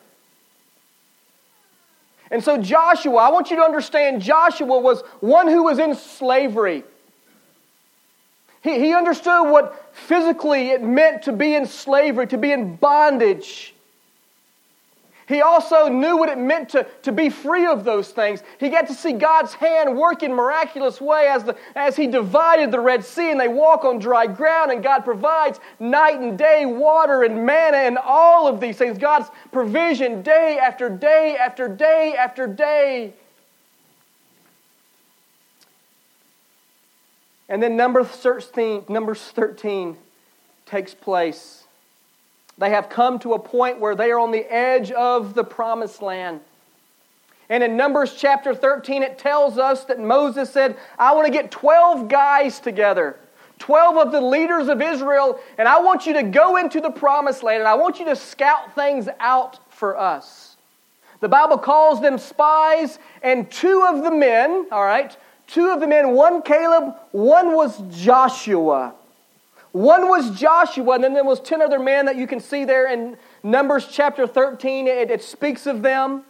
And 2.31 2.43
so, 2.43 2.59
Joshua, 2.59 3.17
I 3.17 3.31
want 3.31 3.51
you 3.51 3.57
to 3.57 3.63
understand 3.63 4.21
Joshua 4.21 4.79
was 4.79 5.03
one 5.21 5.49
who 5.49 5.65
was 5.65 5.79
in 5.79 5.95
slavery. 5.95 6.85
He, 8.63 8.79
he 8.79 8.95
understood 8.95 9.51
what 9.51 9.95
physically 9.95 10.71
it 10.71 10.83
meant 10.83 11.23
to 11.23 11.33
be 11.33 11.55
in 11.55 11.67
slavery, 11.67 12.27
to 12.27 12.39
be 12.39 12.53
in 12.53 12.77
bondage. 12.77 13.75
He 15.29 15.43
also 15.43 15.89
knew 15.89 16.17
what 16.17 16.31
it 16.31 16.39
meant 16.39 16.71
to, 16.71 16.87
to 17.03 17.13
be 17.13 17.29
free 17.29 17.67
of 17.67 17.85
those 17.85 18.09
things. 18.09 18.43
He 18.59 18.71
got 18.71 18.87
to 18.87 18.95
see 18.95 19.13
God's 19.13 19.53
hand 19.53 19.95
work 19.95 20.23
in 20.23 20.33
miraculous 20.33 21.03
way 21.03 21.29
as, 21.29 21.45
the, 21.45 21.55
as 21.77 21.97
He 21.97 22.07
divided 22.07 22.73
the 22.73 22.81
Red 22.81 23.05
Sea 23.05 23.31
and 23.31 23.39
they 23.39 23.47
walk 23.47 23.85
on 23.85 23.99
dry 23.99 24.27
ground 24.27 24.73
and 24.73 24.83
God 24.83 25.01
provides 25.01 25.61
night 25.79 26.19
and 26.19 26.39
day 26.39 26.65
water 26.65 27.25
and 27.25 27.45
manna 27.45 27.77
and 27.77 27.99
all 27.99 28.49
of 28.49 28.59
these 28.59 28.79
things. 28.79 28.97
God's 28.97 29.29
provision 29.53 30.23
day 30.23 30.59
after 30.59 30.89
day 30.89 31.37
after 31.39 31.69
day 31.69 32.15
after 32.19 32.47
day. 32.47 33.13
And 37.51 37.63
then 37.63 37.77
number 37.77 38.03
13, 38.03 38.87
Numbers 38.89 39.21
13 39.21 39.99
takes 40.65 40.95
place 40.95 41.58
they 42.59 42.71
have 42.71 42.89
come 42.89 43.19
to 43.21 43.35
a 43.35 43.39
point 43.39 43.79
where 43.79 43.95
they 43.95 44.11
are 44.11 44.19
on 44.19 44.33
the 44.33 44.45
edge 44.53 44.91
of 44.91 45.35
the 45.35 45.45
promised 45.45 46.03
land. 46.03 46.41
And 47.49 47.63
in 47.63 47.77
Numbers 47.77 48.15
chapter 48.15 48.55
13, 48.55 49.03
it 49.03 49.19
tells 49.19 49.57
us 49.59 49.85
that 49.85 49.99
Moses 49.99 50.51
said, 50.51 50.77
I 50.99 51.15
want 51.15 51.27
to 51.27 51.33
get 51.33 51.51
12 51.51 52.09
guys 52.09 52.61
together, 52.61 53.17
12 53.59 53.97
of 53.97 54.13
the 54.13 54.21
leaders 54.21 54.69
of 54.69 54.83
Israel, 54.83 55.41
and 55.57 55.67
I 55.67 55.81
want 55.81 56.05
you 56.05 56.13
to 56.15 56.25
go 56.25 56.57
into 56.57 56.81
the 56.81 56.91
promised 56.91 57.43
land 57.43 57.61
and 57.61 57.69
I 57.69 57.75
want 57.75 58.01
you 58.01 58.05
to 58.07 58.17
scout 58.17 58.75
things 58.75 59.09
out 59.21 59.61
for 59.73 59.97
us. 59.97 60.57
The 61.21 61.29
Bible 61.29 61.59
calls 61.59 62.01
them 62.01 62.19
spies, 62.19 62.99
and 63.23 63.51
two 63.51 63.85
of 63.89 64.05
the 64.05 64.11
men, 64.11 64.67
all 64.71 64.85
right, 64.85 65.17
two 65.49 65.71
of 65.71 65.81
the 65.81 65.87
men, 65.87 66.11
one 66.11 66.43
Caleb, 66.43 66.95
one 67.11 67.55
was 67.55 67.83
Joshua. 67.91 68.95
One 69.73 70.09
was 70.09 70.39
Joshua, 70.39 70.95
and 70.95 71.05
then 71.05 71.15
there 71.15 71.25
was 71.25 71.41
10 71.41 71.61
other 71.61 71.79
men 71.79 72.07
that 72.07 72.17
you 72.17 72.27
can 72.27 72.41
see 72.41 72.65
there 72.65 72.91
in 72.91 73.17
Numbers 73.43 73.89
chapter 73.91 74.27
13. 74.27 74.87
It, 74.87 75.11
it 75.11 75.23
speaks 75.23 75.67
of 75.67 75.83
them. 75.83 76.25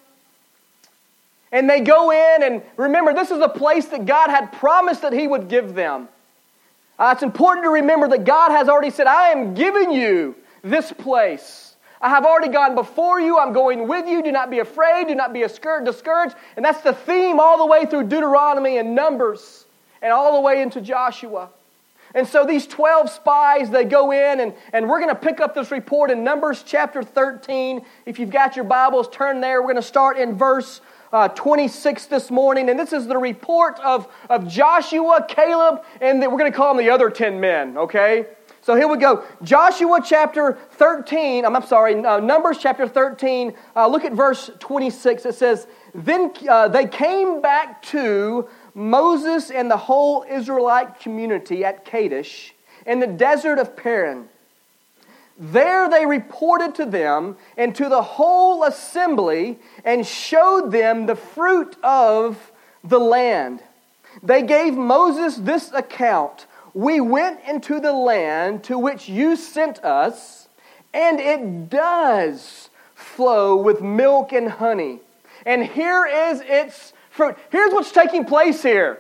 And 1.51 1.71
they 1.71 1.81
go 1.81 2.11
in, 2.11 2.43
and 2.43 2.63
remember, 2.77 3.15
this 3.15 3.31
is 3.31 3.41
a 3.41 3.49
place 3.49 3.87
that 3.87 4.07
God 4.07 4.29
had 4.29 4.53
promised 4.53 5.03
that 5.03 5.13
He 5.13 5.27
would 5.27 5.49
give 5.49 5.75
them. 5.75 6.09
Uh, 6.99 7.13
it's 7.15 7.23
important 7.23 7.65
to 7.65 7.71
remember 7.71 8.09
that 8.09 8.25
God 8.25 8.51
has 8.51 8.69
already 8.69 8.91
said, 8.91 9.07
I 9.07 9.29
am 9.29 9.55
giving 9.55 9.93
you 9.93 10.35
this 10.63 10.93
place. 10.93 11.77
I 12.01 12.09
have 12.11 12.25
already 12.25 12.53
gone 12.53 12.75
before 12.75 13.21
you. 13.21 13.39
I'm 13.39 13.53
going 13.53 13.89
with 13.89 14.09
you. 14.09 14.23
Do 14.23 14.33
not 14.33 14.51
be 14.51 14.59
afraid. 14.59 15.09
Do 15.09 15.15
not 15.15 15.33
be 15.33 15.41
discouraged. 15.41 16.35
And 16.57 16.65
that's 16.65 16.83
the 16.83 16.93
theme 16.93 17.41
all 17.41 17.59
the 17.59 17.67
way 17.67 17.87
through 17.87 18.05
Deuteronomy 18.05 18.79
and 18.79 18.95
Numbers 18.95 19.65
and 20.03 20.13
all 20.13 20.35
the 20.35 20.41
way 20.41 20.61
into 20.61 20.81
Joshua. 20.81 21.49
And 22.15 22.27
so 22.27 22.45
these 22.45 22.67
12 22.67 23.11
spies, 23.11 23.71
they 23.71 23.85
go 23.85 24.13
in, 24.13 24.41
and, 24.41 24.55
and 24.73 24.89
we're 24.89 25.01
going 25.01 25.15
to 25.15 25.21
pick 25.21 25.41
up 25.41 25.55
this 25.55 25.71
report 25.71 26.11
in 26.11 26.25
Numbers 26.25 26.63
chapter 26.67 27.03
13. 27.03 27.85
If 28.07 28.19
you've 28.19 28.31
got 28.31 28.57
your 28.57 28.65
Bibles, 28.65 29.09
turn 29.11 29.41
there. 29.41 29.61
We're 29.61 29.73
going 29.73 29.77
to 29.77 29.83
start 29.83 30.19
in 30.19 30.37
verse 30.37 30.81
uh, 31.13 31.29
26 31.29 32.07
this 32.07 32.31
morning, 32.31 32.69
and 32.71 32.79
this 32.79 32.93
is 32.93 33.07
the 33.07 33.17
report 33.19 33.79
of, 33.81 34.09
of 34.29 34.49
Joshua, 34.49 35.25
Caleb, 35.29 35.83
and 36.01 36.21
we're 36.21 36.39
going 36.39 36.51
to 36.51 36.57
call 36.57 36.75
them 36.75 36.85
the 36.85 36.91
other 36.91 37.11
10 37.11 37.41
men, 37.41 37.79
okay? 37.79 38.27
So 38.61 38.75
here 38.75 38.89
we 38.89 38.99
go. 38.99 39.25
Joshua 39.43 40.01
chapter 40.05 40.59
13, 40.73 41.47
I'm, 41.47 41.57
I'm 41.57 41.65
sorry, 41.65 42.05
uh, 42.05 42.21
Numbers 42.21 42.59
chapter 42.59 42.87
13, 42.87 43.55
uh, 43.75 43.87
look 43.87 44.05
at 44.05 44.13
verse 44.13 44.51
26. 44.59 45.25
It 45.25 45.35
says, 45.35 45.67
Then 45.95 46.33
uh, 46.47 46.69
they 46.69 46.87
came 46.87 47.41
back 47.41 47.81
to 47.85 48.49
Moses 48.79 49.51
and 49.51 49.69
the 49.69 49.77
whole 49.77 50.25
Israelite 50.31 51.01
community 51.01 51.65
at 51.65 51.85
Kadesh 51.85 52.55
in 52.87 53.01
the 53.01 53.07
desert 53.07 53.59
of 53.59 53.77
Paran. 53.77 54.29
There 55.37 55.89
they 55.91 56.07
reported 56.07 56.77
to 56.77 56.87
them 56.87 57.37
and 57.57 57.75
to 57.75 57.89
the 57.89 58.03
whole 58.03 58.65
assembly 58.65 59.59
and 59.85 60.07
showed 60.07 60.71
them 60.71 61.07
the 61.07 61.17
fruit 61.17 61.77
of 61.83 62.53
the 62.85 62.99
land. 62.99 63.63
They 64.23 64.43
gave 64.43 64.75
Moses 64.75 65.37
this 65.37 65.73
account 65.73 66.47
We 66.75 67.01
went 67.01 67.41
into 67.49 67.81
the 67.81 67.93
land 67.93 68.63
to 68.65 68.79
which 68.79 69.09
you 69.09 69.37
sent 69.37 69.85
us, 69.85 70.49
and 70.95 71.19
it 71.19 71.69
does 71.69 72.71
flow 72.95 73.57
with 73.57 73.81
milk 73.81 74.33
and 74.33 74.49
honey. 74.49 75.01
And 75.47 75.65
here 75.65 76.07
is 76.07 76.43
its 76.45 76.93
fruit. 77.19 77.37
Here's 77.51 77.75
what's 77.75 77.93
taking 77.93 78.25
place 78.25 78.63
here. 78.63 78.99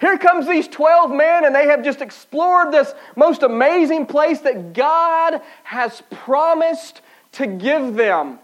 Here 0.00 0.18
comes 0.18 0.46
these 0.46 0.68
12 0.68 1.10
men, 1.10 1.44
and 1.44 1.54
they 1.54 1.66
have 1.66 1.82
just 1.82 2.00
explored 2.00 2.72
this 2.72 2.92
most 3.16 3.42
amazing 3.42 4.06
place 4.06 4.40
that 4.40 4.74
God 4.74 5.40
has 5.62 6.02
promised 6.10 7.00
to 7.32 7.46
give 7.46 7.94
them. 7.94 8.38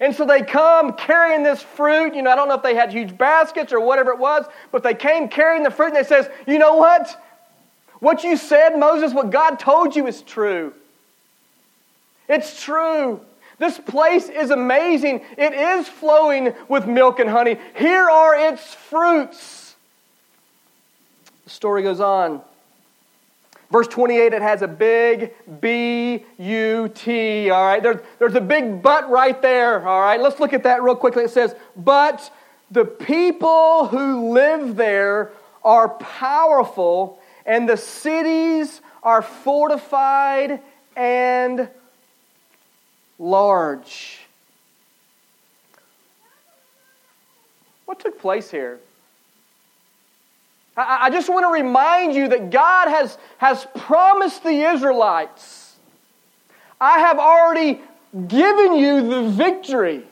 And 0.00 0.14
so 0.14 0.26
they 0.26 0.42
come 0.42 0.94
carrying 0.94 1.42
this 1.42 1.62
fruit. 1.62 2.14
You 2.14 2.22
know, 2.22 2.30
I 2.30 2.34
don't 2.34 2.48
know 2.48 2.54
if 2.54 2.62
they 2.62 2.74
had 2.74 2.92
huge 2.92 3.16
baskets 3.16 3.72
or 3.72 3.80
whatever 3.80 4.10
it 4.10 4.18
was, 4.18 4.44
but 4.72 4.82
they 4.82 4.94
came 4.94 5.28
carrying 5.28 5.62
the 5.62 5.70
fruit, 5.70 5.88
and 5.88 5.96
they 5.96 6.02
says, 6.02 6.28
You 6.46 6.58
know 6.58 6.74
what? 6.74 7.22
What 8.00 8.24
you 8.24 8.36
said, 8.36 8.78
Moses, 8.78 9.14
what 9.14 9.30
God 9.30 9.58
told 9.58 9.96
you 9.96 10.06
is 10.06 10.20
true. 10.22 10.74
It's 12.28 12.62
true. 12.62 13.20
This 13.58 13.78
place 13.78 14.28
is 14.28 14.50
amazing. 14.50 15.22
It 15.38 15.54
is 15.54 15.88
flowing 15.88 16.54
with 16.68 16.86
milk 16.86 17.20
and 17.20 17.30
honey. 17.30 17.58
Here 17.76 18.08
are 18.08 18.34
its 18.34 18.74
fruits. 18.74 19.74
The 21.44 21.50
story 21.50 21.82
goes 21.82 22.00
on. 22.00 22.42
Verse 23.70 23.88
28, 23.88 24.32
it 24.32 24.42
has 24.42 24.62
a 24.62 24.68
big 24.68 25.32
B 25.60 26.24
U 26.38 26.88
T, 26.94 27.50
all 27.50 27.64
right? 27.64 27.82
There's, 27.82 28.00
there's 28.18 28.34
a 28.34 28.40
big 28.40 28.80
but 28.80 29.10
right 29.10 29.40
there, 29.42 29.86
all 29.86 30.00
right? 30.00 30.20
Let's 30.20 30.38
look 30.38 30.52
at 30.52 30.62
that 30.62 30.82
real 30.82 30.94
quickly. 30.94 31.24
It 31.24 31.30
says, 31.30 31.54
But 31.76 32.30
the 32.70 32.84
people 32.84 33.88
who 33.88 34.32
live 34.32 34.76
there 34.76 35.32
are 35.64 35.88
powerful, 35.88 37.18
and 37.44 37.68
the 37.68 37.76
cities 37.76 38.80
are 39.02 39.22
fortified 39.22 40.60
and 40.96 41.68
large. 43.18 44.20
What 47.84 48.00
took 48.00 48.18
place 48.18 48.50
here? 48.50 48.80
I, 50.76 51.08
just 51.08 51.30
want 51.30 51.44
to 51.44 51.50
remind 51.50 52.14
you 52.14 52.28
that 52.28 52.50
God 52.50 52.88
has, 52.88 53.16
has 53.38 53.66
promised 53.76 54.42
the 54.42 54.50
Israelites, 54.50 55.74
I 56.78 56.98
have 56.98 57.18
already 57.18 57.80
given 58.28 58.74
you 58.74 59.08
the 59.08 59.28
victory. 59.30 60.04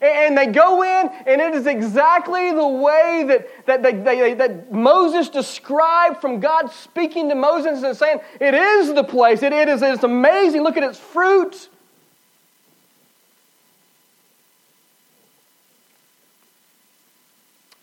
And 0.00 0.36
they 0.36 0.46
go 0.46 0.82
in, 0.82 1.08
and 1.26 1.40
it 1.40 1.54
is 1.54 1.66
exactly 1.66 2.52
the 2.52 2.66
way 2.66 3.24
that, 3.28 3.66
that, 3.66 3.82
they, 3.82 3.92
they, 3.92 4.34
that 4.34 4.70
Moses 4.70 5.30
described 5.30 6.20
from 6.20 6.38
God 6.40 6.70
speaking 6.70 7.30
to 7.30 7.34
Moses 7.34 7.82
and 7.82 7.96
saying, 7.96 8.20
It 8.38 8.52
is 8.52 8.92
the 8.94 9.04
place. 9.04 9.42
It, 9.42 9.54
it 9.54 9.68
is 9.68 9.80
it's 9.80 10.04
amazing. 10.04 10.62
Look 10.62 10.76
at 10.76 10.82
its 10.82 10.98
fruit. 10.98 11.70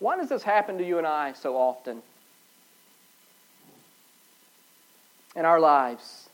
Why 0.04 0.18
does 0.18 0.28
this 0.28 0.42
happen 0.42 0.76
to 0.76 0.86
you 0.86 0.98
and 0.98 1.06
I 1.06 1.32
so 1.32 1.56
often 1.56 2.02
in 5.34 5.46
our 5.46 5.58
lives? 5.58 6.28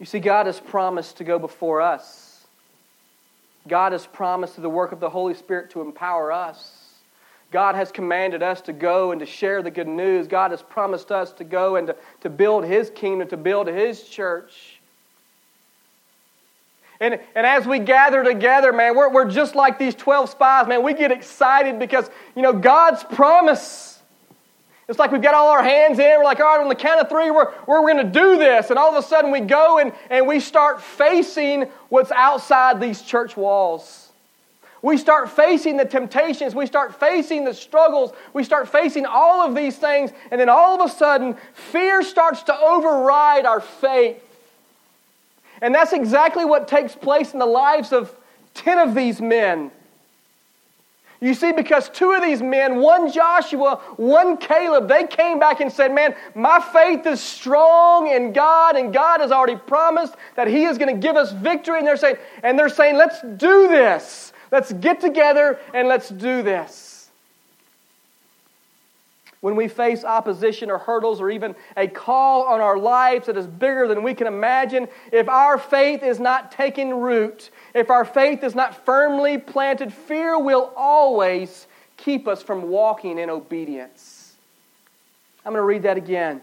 You 0.00 0.06
see, 0.06 0.20
God 0.20 0.46
has 0.46 0.58
promised 0.58 1.18
to 1.18 1.24
go 1.24 1.38
before 1.38 1.82
us. 1.82 2.46
God 3.68 3.92
has 3.92 4.06
promised 4.06 4.54
through 4.54 4.62
the 4.62 4.70
work 4.70 4.92
of 4.92 5.00
the 5.00 5.10
Holy 5.10 5.34
Spirit 5.34 5.68
to 5.72 5.82
empower 5.82 6.32
us. 6.32 6.94
God 7.50 7.74
has 7.74 7.92
commanded 7.92 8.42
us 8.42 8.62
to 8.62 8.72
go 8.72 9.12
and 9.12 9.20
to 9.20 9.26
share 9.26 9.60
the 9.62 9.70
good 9.70 9.86
news. 9.86 10.28
God 10.28 10.50
has 10.50 10.62
promised 10.62 11.12
us 11.12 11.30
to 11.32 11.44
go 11.44 11.76
and 11.76 11.88
to, 11.88 11.96
to 12.22 12.30
build 12.30 12.64
His 12.64 12.88
kingdom, 12.88 13.28
to 13.28 13.36
build 13.36 13.66
His 13.66 14.04
church. 14.04 14.77
And, 17.00 17.20
and 17.34 17.46
as 17.46 17.66
we 17.66 17.78
gather 17.78 18.24
together, 18.24 18.72
man, 18.72 18.96
we're, 18.96 19.08
we're 19.08 19.30
just 19.30 19.54
like 19.54 19.78
these 19.78 19.94
12 19.94 20.30
spies, 20.30 20.66
man. 20.66 20.82
We 20.82 20.94
get 20.94 21.12
excited 21.12 21.78
because, 21.78 22.10
you 22.34 22.42
know, 22.42 22.52
God's 22.52 23.04
promise. 23.04 24.00
It's 24.88 24.98
like 24.98 25.12
we've 25.12 25.22
got 25.22 25.34
all 25.34 25.50
our 25.50 25.62
hands 25.62 25.98
in. 25.98 26.18
We're 26.18 26.24
like, 26.24 26.40
all 26.40 26.46
right, 26.46 26.60
on 26.60 26.68
the 26.68 26.74
count 26.74 27.00
of 27.00 27.08
three, 27.08 27.30
we're, 27.30 27.52
we're 27.66 27.82
going 27.82 27.98
to 27.98 28.04
do 28.04 28.36
this. 28.36 28.70
And 28.70 28.78
all 28.78 28.94
of 28.94 29.02
a 29.02 29.06
sudden 29.06 29.30
we 29.30 29.40
go 29.40 29.78
and, 29.78 29.92
and 30.10 30.26
we 30.26 30.40
start 30.40 30.82
facing 30.82 31.64
what's 31.88 32.10
outside 32.10 32.80
these 32.80 33.00
church 33.02 33.36
walls. 33.36 34.08
We 34.82 34.96
start 34.96 35.30
facing 35.30 35.76
the 35.76 35.84
temptations. 35.84 36.54
We 36.54 36.66
start 36.66 36.98
facing 36.98 37.44
the 37.44 37.54
struggles. 37.54 38.12
We 38.32 38.44
start 38.44 38.68
facing 38.68 39.06
all 39.06 39.46
of 39.46 39.54
these 39.54 39.76
things. 39.76 40.10
And 40.30 40.40
then 40.40 40.48
all 40.48 40.80
of 40.80 40.90
a 40.90 40.92
sudden, 40.92 41.36
fear 41.52 42.02
starts 42.02 42.42
to 42.44 42.58
override 42.58 43.44
our 43.44 43.60
faith. 43.60 44.22
And 45.60 45.74
that's 45.74 45.92
exactly 45.92 46.44
what 46.44 46.68
takes 46.68 46.94
place 46.94 47.32
in 47.32 47.38
the 47.38 47.46
lives 47.46 47.92
of 47.92 48.14
10 48.54 48.78
of 48.78 48.94
these 48.94 49.20
men. 49.20 49.70
You 51.20 51.34
see, 51.34 51.50
because 51.50 51.88
two 51.88 52.12
of 52.12 52.22
these 52.22 52.40
men, 52.40 52.76
one 52.76 53.10
Joshua, 53.10 53.76
one 53.96 54.36
Caleb, 54.36 54.86
they 54.86 55.04
came 55.04 55.40
back 55.40 55.60
and 55.60 55.72
said, 55.72 55.92
Man, 55.92 56.14
my 56.36 56.60
faith 56.60 57.04
is 57.06 57.20
strong 57.20 58.06
in 58.06 58.32
God, 58.32 58.76
and 58.76 58.92
God 58.92 59.20
has 59.20 59.32
already 59.32 59.56
promised 59.56 60.14
that 60.36 60.46
He 60.46 60.64
is 60.64 60.78
going 60.78 60.94
to 60.94 61.00
give 61.00 61.16
us 61.16 61.32
victory. 61.32 61.78
And 61.78 61.86
they're 61.86 61.96
saying, 61.96 62.18
and 62.44 62.56
they're 62.56 62.68
saying, 62.68 62.96
Let's 62.96 63.20
do 63.20 63.66
this. 63.66 64.32
Let's 64.52 64.72
get 64.72 65.00
together 65.00 65.58
and 65.74 65.88
let's 65.88 66.08
do 66.08 66.42
this 66.42 66.87
when 69.40 69.54
we 69.54 69.68
face 69.68 70.04
opposition 70.04 70.70
or 70.70 70.78
hurdles 70.78 71.20
or 71.20 71.30
even 71.30 71.54
a 71.76 71.86
call 71.86 72.44
on 72.44 72.60
our 72.60 72.78
lives 72.78 73.26
that 73.26 73.36
is 73.36 73.46
bigger 73.46 73.86
than 73.86 74.02
we 74.02 74.14
can 74.14 74.26
imagine, 74.26 74.88
if 75.12 75.28
our 75.28 75.58
faith 75.58 76.02
is 76.02 76.18
not 76.18 76.50
taking 76.50 76.94
root, 76.94 77.50
if 77.74 77.90
our 77.90 78.04
faith 78.04 78.42
is 78.42 78.54
not 78.54 78.84
firmly 78.84 79.38
planted, 79.38 79.92
fear 79.92 80.38
will 80.38 80.72
always 80.76 81.66
keep 81.96 82.26
us 82.26 82.42
from 82.42 82.68
walking 82.68 83.18
in 83.18 83.30
obedience. 83.30 84.34
I'm 85.44 85.52
going 85.52 85.62
to 85.62 85.66
read 85.66 85.82
that 85.82 85.96
again. 85.96 86.42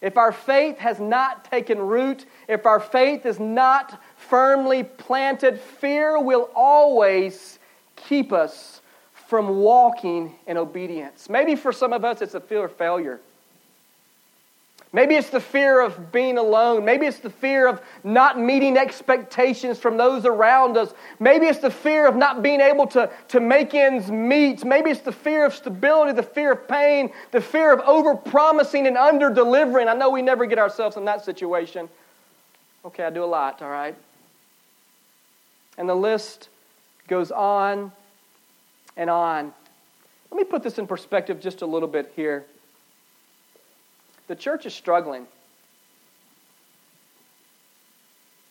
If 0.00 0.16
our 0.16 0.32
faith 0.32 0.78
has 0.78 0.98
not 0.98 1.44
taken 1.44 1.78
root, 1.78 2.24
if 2.48 2.66
our 2.66 2.80
faith 2.80 3.26
is 3.26 3.38
not 3.38 4.02
firmly 4.16 4.82
planted, 4.82 5.60
fear 5.60 6.18
will 6.18 6.48
always 6.54 7.58
keep 7.96 8.32
us 8.32 8.80
from 9.30 9.60
walking 9.60 10.34
in 10.48 10.56
obedience. 10.56 11.28
Maybe 11.28 11.54
for 11.54 11.70
some 11.70 11.92
of 11.92 12.04
us, 12.04 12.20
it's 12.20 12.34
a 12.34 12.40
fear 12.40 12.64
of 12.64 12.72
failure. 12.72 13.20
Maybe 14.92 15.14
it's 15.14 15.30
the 15.30 15.38
fear 15.38 15.80
of 15.80 16.10
being 16.10 16.36
alone. 16.36 16.84
Maybe 16.84 17.06
it's 17.06 17.20
the 17.20 17.30
fear 17.30 17.68
of 17.68 17.80
not 18.02 18.40
meeting 18.40 18.76
expectations 18.76 19.78
from 19.78 19.96
those 19.96 20.26
around 20.26 20.76
us. 20.76 20.92
Maybe 21.20 21.46
it's 21.46 21.60
the 21.60 21.70
fear 21.70 22.08
of 22.08 22.16
not 22.16 22.42
being 22.42 22.60
able 22.60 22.88
to, 22.88 23.08
to 23.28 23.38
make 23.38 23.72
ends 23.72 24.10
meet. 24.10 24.64
Maybe 24.64 24.90
it's 24.90 25.02
the 25.02 25.12
fear 25.12 25.46
of 25.46 25.54
stability, 25.54 26.10
the 26.10 26.24
fear 26.24 26.50
of 26.50 26.66
pain, 26.66 27.12
the 27.30 27.40
fear 27.40 27.72
of 27.72 27.78
over-promising 27.86 28.88
and 28.88 28.96
under-delivering. 28.96 29.86
I 29.86 29.94
know 29.94 30.10
we 30.10 30.22
never 30.22 30.44
get 30.44 30.58
ourselves 30.58 30.96
in 30.96 31.04
that 31.04 31.24
situation. 31.24 31.88
Okay, 32.84 33.04
I 33.04 33.10
do 33.10 33.22
a 33.22 33.26
lot, 33.26 33.62
all 33.62 33.70
right? 33.70 33.94
And 35.78 35.88
the 35.88 35.94
list 35.94 36.48
goes 37.06 37.30
on 37.30 37.92
and 38.96 39.10
on. 39.10 39.52
Let 40.30 40.38
me 40.38 40.44
put 40.44 40.62
this 40.62 40.78
in 40.78 40.86
perspective 40.86 41.40
just 41.40 41.62
a 41.62 41.66
little 41.66 41.88
bit 41.88 42.12
here. 42.14 42.44
The 44.28 44.36
church 44.36 44.66
is 44.66 44.74
struggling. 44.74 45.26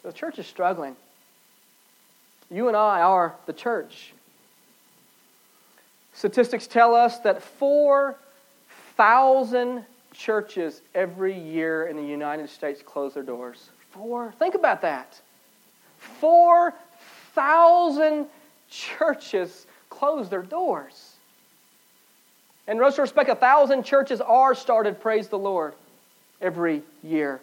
The 0.04 0.12
church 0.12 0.40
is 0.40 0.48
struggling. 0.48 0.98
You 2.52 2.68
and 2.68 2.76
I 2.76 3.02
are 3.02 3.36
the 3.46 3.54
church. 3.54 4.12
Statistics 6.14 6.66
tell 6.68 6.94
us 6.96 7.20
that 7.20 7.42
4,000 7.42 9.86
churches 10.14 10.82
every 10.94 11.40
year 11.40 11.88
in 11.88 11.96
the 11.96 12.04
United 12.04 12.50
States 12.50 12.84
close 12.86 13.14
their 13.14 13.24
doors. 13.24 13.70
Four. 13.92 14.34
Think 14.38 14.56
about 14.56 14.82
that. 14.82 15.22
4,000 16.20 18.26
churches 18.70 19.66
close 20.00 20.30
their 20.30 20.42
doors. 20.42 21.14
In 22.68 22.78
retrospect, 22.78 23.30
a 23.30 23.36
thousand 23.36 23.84
churches 23.84 24.22
are 24.22 24.56
started, 24.56 25.02
praise 25.02 25.28
the 25.28 25.38
Lord, 25.38 25.74
every 26.42 26.84
year. 27.04 27.42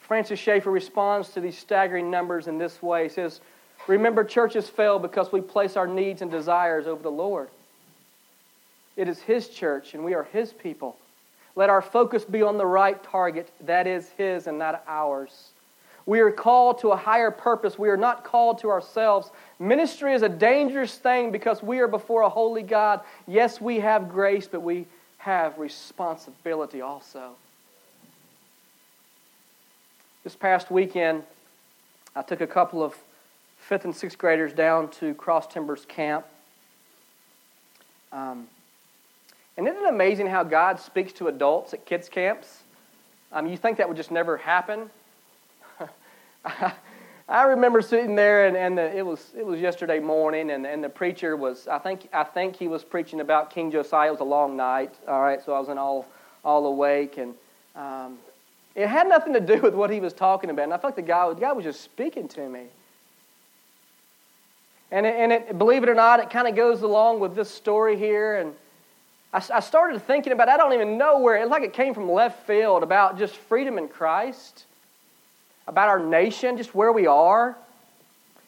Francis 0.00 0.38
Schaeffer 0.38 0.70
responds 0.70 1.30
to 1.30 1.40
these 1.40 1.58
staggering 1.58 2.10
numbers 2.10 2.46
in 2.46 2.58
this 2.58 2.82
way. 2.82 3.04
He 3.04 3.08
says, 3.08 3.40
Remember, 3.86 4.24
churches 4.24 4.68
fail 4.68 4.98
because 4.98 5.30
we 5.30 5.40
place 5.40 5.76
our 5.76 5.86
needs 5.86 6.22
and 6.22 6.30
desires 6.30 6.86
over 6.86 7.02
the 7.02 7.10
Lord. 7.10 7.48
It 8.96 9.08
is 9.08 9.20
His 9.20 9.48
church, 9.48 9.94
and 9.94 10.04
we 10.04 10.14
are 10.14 10.24
His 10.24 10.52
people. 10.52 10.96
Let 11.54 11.70
our 11.70 11.82
focus 11.82 12.24
be 12.24 12.42
on 12.42 12.56
the 12.56 12.66
right 12.66 13.02
target. 13.02 13.48
That 13.60 13.86
is 13.86 14.08
His 14.16 14.46
and 14.46 14.58
not 14.58 14.82
ours. 14.88 15.50
We 16.06 16.20
are 16.20 16.30
called 16.30 16.78
to 16.80 16.92
a 16.92 16.96
higher 16.96 17.32
purpose. 17.32 17.76
We 17.76 17.88
are 17.88 17.96
not 17.96 18.22
called 18.22 18.60
to 18.60 18.70
ourselves. 18.70 19.30
Ministry 19.58 20.14
is 20.14 20.22
a 20.22 20.28
dangerous 20.28 20.96
thing 20.96 21.32
because 21.32 21.62
we 21.62 21.80
are 21.80 21.88
before 21.88 22.22
a 22.22 22.28
holy 22.28 22.62
God. 22.62 23.00
Yes, 23.26 23.60
we 23.60 23.80
have 23.80 24.08
grace, 24.08 24.46
but 24.46 24.62
we 24.62 24.86
have 25.18 25.58
responsibility 25.58 26.80
also. 26.80 27.32
This 30.22 30.36
past 30.36 30.70
weekend, 30.70 31.24
I 32.14 32.22
took 32.22 32.40
a 32.40 32.46
couple 32.46 32.84
of 32.84 32.94
fifth 33.58 33.84
and 33.84 33.94
sixth 33.94 34.16
graders 34.16 34.52
down 34.52 34.88
to 34.92 35.12
Cross 35.14 35.48
Timbers 35.48 35.84
Camp. 35.86 36.24
Um, 38.12 38.46
and 39.56 39.66
isn't 39.66 39.82
it 39.82 39.88
amazing 39.88 40.28
how 40.28 40.44
God 40.44 40.78
speaks 40.78 41.12
to 41.14 41.26
adults 41.26 41.74
at 41.74 41.84
kids' 41.84 42.08
camps? 42.08 42.60
Um, 43.32 43.48
you 43.48 43.56
think 43.56 43.78
that 43.78 43.88
would 43.88 43.96
just 43.96 44.12
never 44.12 44.36
happen? 44.36 44.90
I 47.28 47.42
remember 47.42 47.82
sitting 47.82 48.14
there, 48.14 48.46
and, 48.46 48.56
and 48.56 48.78
the, 48.78 48.96
it 48.96 49.04
was 49.04 49.32
it 49.36 49.44
was 49.44 49.60
yesterday 49.60 49.98
morning, 49.98 50.50
and, 50.50 50.64
and 50.64 50.82
the 50.82 50.88
preacher 50.88 51.36
was 51.36 51.66
I 51.66 51.78
think 51.78 52.08
I 52.12 52.22
think 52.22 52.56
he 52.56 52.68
was 52.68 52.84
preaching 52.84 53.20
about 53.20 53.50
King 53.50 53.70
Josiah. 53.72 54.08
It 54.08 54.12
was 54.12 54.20
a 54.20 54.24
long 54.24 54.56
night, 54.56 54.94
all 55.08 55.20
right, 55.20 55.44
so 55.44 55.52
I 55.52 55.58
was 55.58 55.68
in 55.68 55.78
all 55.78 56.06
all 56.44 56.66
awake, 56.66 57.18
and 57.18 57.34
um, 57.74 58.18
it 58.76 58.86
had 58.86 59.08
nothing 59.08 59.32
to 59.32 59.40
do 59.40 59.60
with 59.62 59.74
what 59.74 59.90
he 59.90 59.98
was 59.98 60.12
talking 60.12 60.50
about. 60.50 60.64
And 60.64 60.72
I 60.72 60.78
felt 60.78 60.96
like 60.96 61.04
the 61.04 61.10
guy 61.10 61.28
the 61.28 61.40
guy 61.40 61.52
was 61.52 61.64
just 61.64 61.80
speaking 61.80 62.28
to 62.28 62.48
me. 62.48 62.64
And 64.92 65.04
it, 65.04 65.16
and 65.16 65.32
it, 65.32 65.58
believe 65.58 65.82
it 65.82 65.88
or 65.88 65.96
not, 65.96 66.20
it 66.20 66.30
kind 66.30 66.46
of 66.46 66.54
goes 66.54 66.82
along 66.82 67.20
with 67.20 67.34
this 67.34 67.50
story 67.50 67.96
here, 67.96 68.36
and. 68.36 68.54
I, 69.32 69.42
I 69.54 69.60
started 69.60 70.00
thinking 70.06 70.32
about, 70.32 70.48
I 70.48 70.56
don't 70.56 70.72
even 70.72 70.96
know 70.96 71.18
where, 71.18 71.34
it's 71.34 71.50
like 71.50 71.64
it 71.64 71.72
came 71.72 71.92
from 71.92 72.10
left 72.10 72.46
field 72.46 72.84
about 72.84 73.18
just 73.18 73.34
freedom 73.34 73.76
in 73.76 73.88
Christ 73.88 74.66
about 75.66 75.88
our 75.88 75.98
nation, 75.98 76.56
just 76.56 76.74
where 76.74 76.92
we 76.92 77.06
are. 77.06 77.56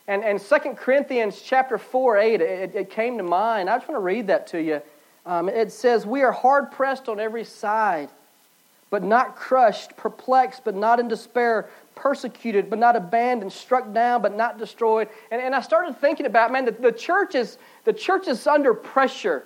And, 0.07 0.25
and 0.25 0.41
2 0.41 0.57
Corinthians 0.77 1.43
chapter 1.43 1.77
4, 1.77 2.17
8, 2.17 2.41
it, 2.41 2.75
it 2.75 2.91
came 2.91 3.19
to 3.19 3.25
mind. 3.25 3.69
I 3.69 3.77
just 3.77 3.89
want 3.89 3.97
to 3.97 4.03
read 4.03 4.29
that 4.29 4.47
to 4.49 4.63
you. 4.63 4.81
Um, 5.27 5.49
it 5.49 5.71
says, 5.71 6.07
We 6.07 6.23
are 6.23 6.33
hard 6.33 6.73
pressed 6.73 7.09
on 7.09 7.21
every 7.21 7.45
side, 7.45 8.09
but 8.89 9.03
not 9.03 9.37
crushed, 9.37 9.97
perplexed, 9.97 10.65
but 10.65 10.75
not 10.75 10.99
in 10.99 11.09
despair, 11.09 11.69
persecuted, 11.95 12.71
but 12.71 12.79
not 12.79 12.97
abandoned, 12.97 13.53
struck 13.53 13.93
down, 13.93 14.23
but 14.23 14.35
not 14.35 14.59
destroyed. 14.59 15.09
And, 15.31 15.43
and 15.43 15.55
I 15.55 15.61
started 15.61 16.01
thinking 16.01 16.25
about, 16.25 16.51
man, 16.51 16.65
the, 16.65 16.73
the, 16.73 16.93
church 16.93 17.35
is, 17.35 17.59
the 17.85 17.93
church 17.93 18.29
is 18.29 18.47
under 18.47 18.73
pressure. 18.73 19.45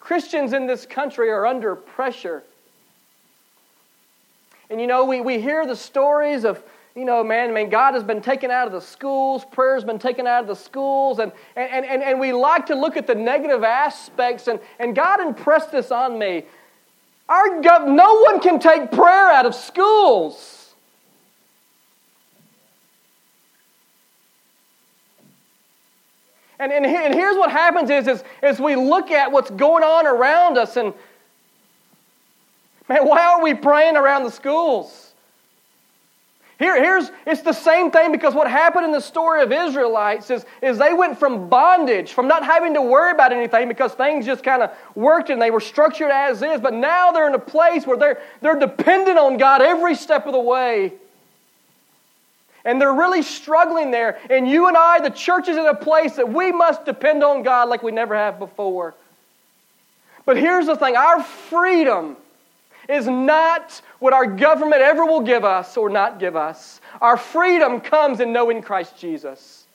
Christians 0.00 0.52
in 0.54 0.66
this 0.66 0.86
country 0.86 1.30
are 1.30 1.46
under 1.46 1.76
pressure. 1.76 2.42
And 4.70 4.80
you 4.80 4.86
know, 4.86 5.04
we, 5.04 5.20
we 5.20 5.40
hear 5.40 5.66
the 5.66 5.74
stories 5.74 6.44
of, 6.44 6.62
you 6.94 7.04
know, 7.04 7.24
man, 7.24 7.52
man, 7.52 7.70
God 7.70 7.94
has 7.94 8.04
been 8.04 8.22
taken 8.22 8.52
out 8.52 8.68
of 8.68 8.72
the 8.72 8.80
schools, 8.80 9.44
prayer's 9.50 9.82
been 9.82 9.98
taken 9.98 10.28
out 10.28 10.42
of 10.42 10.46
the 10.46 10.54
schools, 10.54 11.18
and, 11.18 11.32
and, 11.56 11.84
and, 11.84 12.02
and 12.02 12.20
we 12.20 12.32
like 12.32 12.66
to 12.66 12.76
look 12.76 12.96
at 12.96 13.08
the 13.08 13.14
negative 13.14 13.64
aspects, 13.64 14.46
and, 14.46 14.60
and 14.78 14.94
God 14.94 15.20
impressed 15.20 15.72
this 15.72 15.90
on 15.90 16.16
me. 16.18 16.44
Our 17.28 17.60
gov- 17.60 17.88
no 17.88 18.20
one 18.20 18.40
can 18.40 18.60
take 18.60 18.92
prayer 18.92 19.30
out 19.32 19.44
of 19.44 19.56
schools. 19.56 20.74
And, 26.60 26.72
and, 26.72 26.84
and 26.84 27.14
here's 27.14 27.36
what 27.36 27.50
happens 27.50 27.88
is, 27.88 28.06
is, 28.06 28.24
is 28.42 28.60
we 28.60 28.76
look 28.76 29.10
at 29.10 29.32
what's 29.32 29.50
going 29.50 29.82
on 29.82 30.06
around 30.06 30.58
us 30.58 30.76
and 30.76 30.92
Man, 32.90 33.06
why 33.06 33.24
are 33.24 33.40
we 33.40 33.54
praying 33.54 33.96
around 33.96 34.24
the 34.24 34.32
schools? 34.32 35.12
Here, 36.58 36.76
here's 36.76 37.08
it's 37.24 37.42
the 37.42 37.52
same 37.52 37.92
thing 37.92 38.10
because 38.10 38.34
what 38.34 38.50
happened 38.50 38.84
in 38.84 38.90
the 38.90 39.00
story 39.00 39.42
of 39.42 39.52
Israelites 39.52 40.28
is, 40.28 40.44
is 40.60 40.76
they 40.76 40.92
went 40.92 41.16
from 41.16 41.48
bondage, 41.48 42.12
from 42.12 42.26
not 42.26 42.44
having 42.44 42.74
to 42.74 42.82
worry 42.82 43.12
about 43.12 43.32
anything 43.32 43.68
because 43.68 43.92
things 43.92 44.26
just 44.26 44.42
kind 44.42 44.60
of 44.60 44.72
worked 44.96 45.30
and 45.30 45.40
they 45.40 45.52
were 45.52 45.60
structured 45.60 46.10
as 46.10 46.42
is, 46.42 46.60
but 46.60 46.74
now 46.74 47.12
they're 47.12 47.28
in 47.28 47.34
a 47.34 47.38
place 47.38 47.86
where 47.86 47.96
they're, 47.96 48.20
they're 48.40 48.58
dependent 48.58 49.18
on 49.18 49.36
God 49.36 49.62
every 49.62 49.94
step 49.94 50.26
of 50.26 50.32
the 50.32 50.40
way. 50.40 50.92
And 52.64 52.80
they're 52.80 52.92
really 52.92 53.22
struggling 53.22 53.92
there. 53.92 54.18
And 54.28 54.48
you 54.48 54.66
and 54.66 54.76
I, 54.76 54.98
the 55.00 55.10
church 55.10 55.46
is 55.48 55.56
in 55.56 55.64
a 55.64 55.76
place 55.76 56.16
that 56.16 56.30
we 56.30 56.50
must 56.50 56.84
depend 56.84 57.22
on 57.22 57.44
God 57.44 57.68
like 57.68 57.84
we 57.84 57.92
never 57.92 58.16
have 58.16 58.40
before. 58.40 58.94
But 60.26 60.36
here's 60.36 60.66
the 60.66 60.76
thing 60.76 60.96
our 60.96 61.22
freedom 61.22 62.16
is 62.90 63.06
not 63.06 63.80
what 63.98 64.12
our 64.12 64.26
government 64.26 64.82
ever 64.82 65.04
will 65.04 65.20
give 65.20 65.44
us 65.44 65.76
or 65.76 65.88
not 65.88 66.18
give 66.18 66.36
us. 66.36 66.80
Our 67.00 67.16
freedom 67.16 67.80
comes 67.80 68.20
in 68.20 68.32
knowing 68.32 68.62
Christ 68.62 68.98
Jesus. 68.98 69.66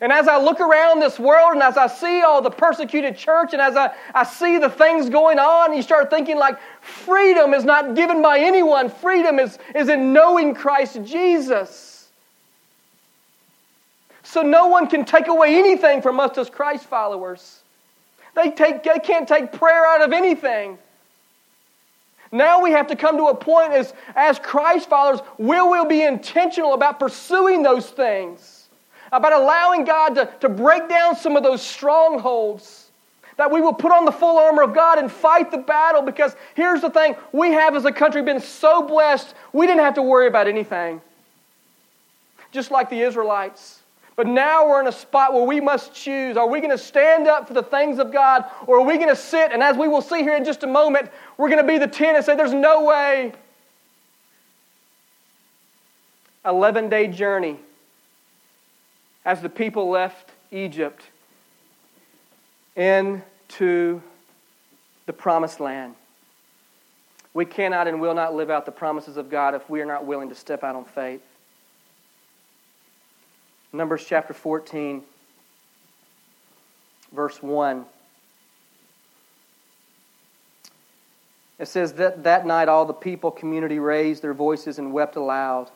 And 0.00 0.12
as 0.12 0.28
I 0.28 0.40
look 0.40 0.60
around 0.60 1.00
this 1.00 1.18
world 1.18 1.54
and 1.54 1.62
as 1.62 1.76
I 1.76 1.88
see 1.88 2.22
all 2.22 2.40
the 2.40 2.50
persecuted 2.50 3.16
church 3.16 3.52
and 3.52 3.60
as 3.60 3.76
I, 3.76 3.92
I 4.14 4.24
see 4.24 4.58
the 4.58 4.70
things 4.70 5.08
going 5.10 5.38
on, 5.40 5.74
you 5.74 5.82
start 5.82 6.08
thinking 6.08 6.36
like 6.38 6.56
freedom 6.80 7.52
is 7.52 7.64
not 7.64 7.96
given 7.96 8.22
by 8.22 8.38
anyone. 8.38 8.90
Freedom 8.90 9.40
is, 9.40 9.58
is 9.74 9.88
in 9.88 10.12
knowing 10.12 10.54
Christ 10.54 11.00
Jesus. 11.04 12.08
So 14.22 14.42
no 14.42 14.68
one 14.68 14.86
can 14.86 15.04
take 15.04 15.26
away 15.26 15.56
anything 15.56 16.00
from 16.00 16.20
us 16.20 16.38
as 16.38 16.48
Christ 16.48 16.84
followers. 16.84 17.62
They, 18.36 18.50
take, 18.50 18.84
they 18.84 19.00
can't 19.00 19.26
take 19.26 19.52
prayer 19.52 19.84
out 19.84 20.02
of 20.02 20.12
anything. 20.12 20.78
Now 22.30 22.62
we 22.62 22.72
have 22.72 22.86
to 22.88 22.96
come 22.96 23.16
to 23.16 23.26
a 23.26 23.34
point 23.34 23.72
as, 23.72 23.94
as 24.14 24.38
Christ 24.38 24.88
followers 24.88 25.20
where 25.36 25.64
we'll 25.66 25.86
be 25.86 26.02
intentional 26.02 26.74
about 26.74 26.98
pursuing 26.98 27.62
those 27.62 27.88
things, 27.88 28.68
about 29.12 29.32
allowing 29.32 29.84
God 29.84 30.14
to, 30.16 30.30
to 30.40 30.48
break 30.48 30.88
down 30.88 31.16
some 31.16 31.36
of 31.36 31.42
those 31.42 31.62
strongholds, 31.62 32.90
that 33.36 33.50
we 33.50 33.60
will 33.60 33.72
put 33.72 33.92
on 33.92 34.04
the 34.04 34.12
full 34.12 34.36
armor 34.36 34.62
of 34.62 34.74
God 34.74 34.98
and 34.98 35.10
fight 35.10 35.50
the 35.50 35.58
battle 35.58 36.02
because 36.02 36.36
here's 36.54 36.80
the 36.80 36.90
thing 36.90 37.14
we 37.32 37.52
have 37.52 37.76
as 37.76 37.84
a 37.84 37.92
country 37.92 38.20
been 38.22 38.40
so 38.40 38.82
blessed, 38.82 39.34
we 39.52 39.66
didn't 39.66 39.84
have 39.84 39.94
to 39.94 40.02
worry 40.02 40.26
about 40.26 40.48
anything. 40.48 41.00
just 42.50 42.70
like 42.70 42.90
the 42.90 43.00
Israelites. 43.00 43.77
But 44.18 44.26
now 44.26 44.68
we're 44.68 44.80
in 44.80 44.88
a 44.88 44.92
spot 44.92 45.32
where 45.32 45.44
we 45.44 45.60
must 45.60 45.94
choose. 45.94 46.36
Are 46.36 46.48
we 46.48 46.58
going 46.58 46.72
to 46.72 46.76
stand 46.76 47.28
up 47.28 47.46
for 47.46 47.54
the 47.54 47.62
things 47.62 48.00
of 48.00 48.12
God, 48.12 48.46
or 48.66 48.80
are 48.80 48.84
we 48.84 48.96
going 48.96 49.10
to 49.10 49.14
sit, 49.14 49.52
and 49.52 49.62
as 49.62 49.76
we 49.76 49.86
will 49.86 50.02
see 50.02 50.22
here 50.22 50.34
in 50.34 50.44
just 50.44 50.64
a 50.64 50.66
moment, 50.66 51.08
we're 51.36 51.48
going 51.48 51.64
to 51.64 51.72
be 51.72 51.78
the 51.78 51.86
10 51.86 52.16
and 52.16 52.24
say, 52.24 52.34
There's 52.34 52.52
no 52.52 52.82
way. 52.84 53.32
11 56.44 56.88
day 56.88 57.06
journey 57.06 57.60
as 59.24 59.40
the 59.40 59.48
people 59.48 59.88
left 59.88 60.32
Egypt 60.50 61.04
into 62.74 64.02
the 65.06 65.12
promised 65.12 65.60
land. 65.60 65.94
We 67.34 67.44
cannot 67.44 67.86
and 67.86 68.00
will 68.00 68.14
not 68.14 68.34
live 68.34 68.50
out 68.50 68.66
the 68.66 68.72
promises 68.72 69.16
of 69.16 69.30
God 69.30 69.54
if 69.54 69.70
we 69.70 69.80
are 69.80 69.86
not 69.86 70.06
willing 70.06 70.28
to 70.30 70.34
step 70.34 70.64
out 70.64 70.74
on 70.74 70.86
faith. 70.86 71.22
Numbers 73.72 74.04
chapter 74.06 74.32
14, 74.32 75.02
verse 77.12 77.42
1. 77.42 77.84
It 81.58 81.68
says 81.68 81.92
that 81.94 82.22
that 82.22 82.46
night 82.46 82.68
all 82.68 82.86
the 82.86 82.94
people 82.94 83.30
community 83.30 83.78
raised 83.78 84.22
their 84.22 84.32
voices 84.32 84.78
and 84.78 84.92
wept 84.92 85.16
aloud. 85.16 85.70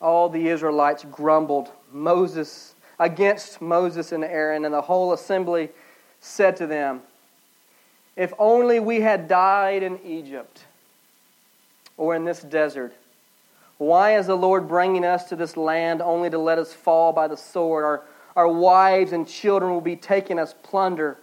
All 0.00 0.28
the 0.28 0.48
Israelites 0.48 1.04
grumbled 1.10 1.70
Moses 1.92 2.74
against 3.00 3.60
Moses 3.60 4.12
and 4.12 4.22
Aaron, 4.22 4.64
and 4.64 4.72
the 4.72 4.82
whole 4.82 5.12
assembly 5.12 5.70
said 6.20 6.56
to 6.58 6.66
them, 6.66 7.00
If 8.14 8.32
only 8.38 8.78
we 8.78 9.00
had 9.00 9.26
died 9.26 9.82
in 9.82 9.98
Egypt 10.04 10.64
or 11.96 12.14
in 12.14 12.24
this 12.24 12.42
desert 12.42 12.94
why 13.78 14.18
is 14.18 14.26
the 14.26 14.36
Lord 14.36 14.68
bringing 14.68 15.04
us 15.04 15.28
to 15.28 15.36
this 15.36 15.56
land 15.56 16.02
only 16.02 16.28
to 16.30 16.38
let 16.38 16.58
us 16.58 16.72
fall 16.72 17.12
by 17.12 17.28
the 17.28 17.36
sword? 17.36 17.84
Our, 17.84 18.02
our 18.36 18.48
wives 18.48 19.12
and 19.12 19.26
children 19.26 19.72
will 19.72 19.80
be 19.80 19.96
taken 19.96 20.38
as 20.38 20.54
plunder. 20.62 21.16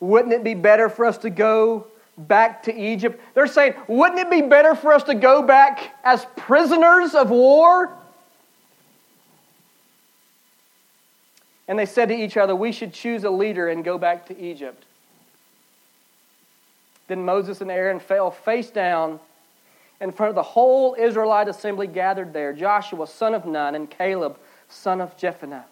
Wouldn't 0.00 0.32
it 0.32 0.42
be 0.42 0.54
better 0.54 0.88
for 0.88 1.04
us 1.04 1.18
to 1.18 1.30
go 1.30 1.86
back 2.16 2.62
to 2.64 2.74
Egypt? 2.74 3.20
They're 3.34 3.46
saying, 3.46 3.74
wouldn't 3.86 4.18
it 4.18 4.30
be 4.30 4.40
better 4.40 4.74
for 4.74 4.94
us 4.94 5.02
to 5.04 5.14
go 5.14 5.42
back 5.42 5.94
as 6.02 6.26
prisoners 6.36 7.14
of 7.14 7.28
war? 7.28 7.94
And 11.68 11.78
they 11.78 11.86
said 11.86 12.08
to 12.08 12.14
each 12.16 12.36
other, 12.36 12.56
We 12.56 12.72
should 12.72 12.92
choose 12.92 13.22
a 13.22 13.30
leader 13.30 13.68
and 13.68 13.84
go 13.84 13.96
back 13.96 14.26
to 14.26 14.36
Egypt. 14.36 14.84
Then 17.06 17.24
Moses 17.24 17.60
and 17.60 17.70
Aaron 17.70 18.00
fell 18.00 18.32
face 18.32 18.70
down 18.70 19.20
in 20.00 20.12
front 20.12 20.30
of 20.30 20.34
the 20.34 20.42
whole 20.42 20.96
Israelite 20.98 21.48
assembly 21.48 21.86
gathered 21.86 22.32
there 22.32 22.52
Joshua, 22.52 23.06
son 23.06 23.34
of 23.34 23.44
Nun, 23.44 23.74
and 23.74 23.90
Caleb, 23.90 24.38
son 24.68 25.00
of 25.00 25.16
Jephunneh, 25.16 25.64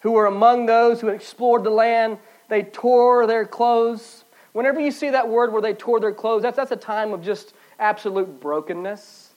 who 0.00 0.12
were 0.12 0.26
among 0.26 0.66
those 0.66 1.00
who 1.00 1.06
had 1.06 1.16
explored 1.16 1.64
the 1.64 1.70
land. 1.70 2.18
They 2.48 2.62
tore 2.62 3.26
their 3.26 3.44
clothes. 3.44 4.24
Whenever 4.52 4.80
you 4.80 4.90
see 4.90 5.10
that 5.10 5.28
word 5.28 5.52
where 5.52 5.62
they 5.62 5.74
tore 5.74 6.00
their 6.00 6.12
clothes, 6.12 6.42
that's, 6.42 6.56
that's 6.56 6.70
a 6.70 6.76
time 6.76 7.12
of 7.12 7.22
just 7.22 7.54
absolute 7.78 8.40
brokenness. 8.40 9.30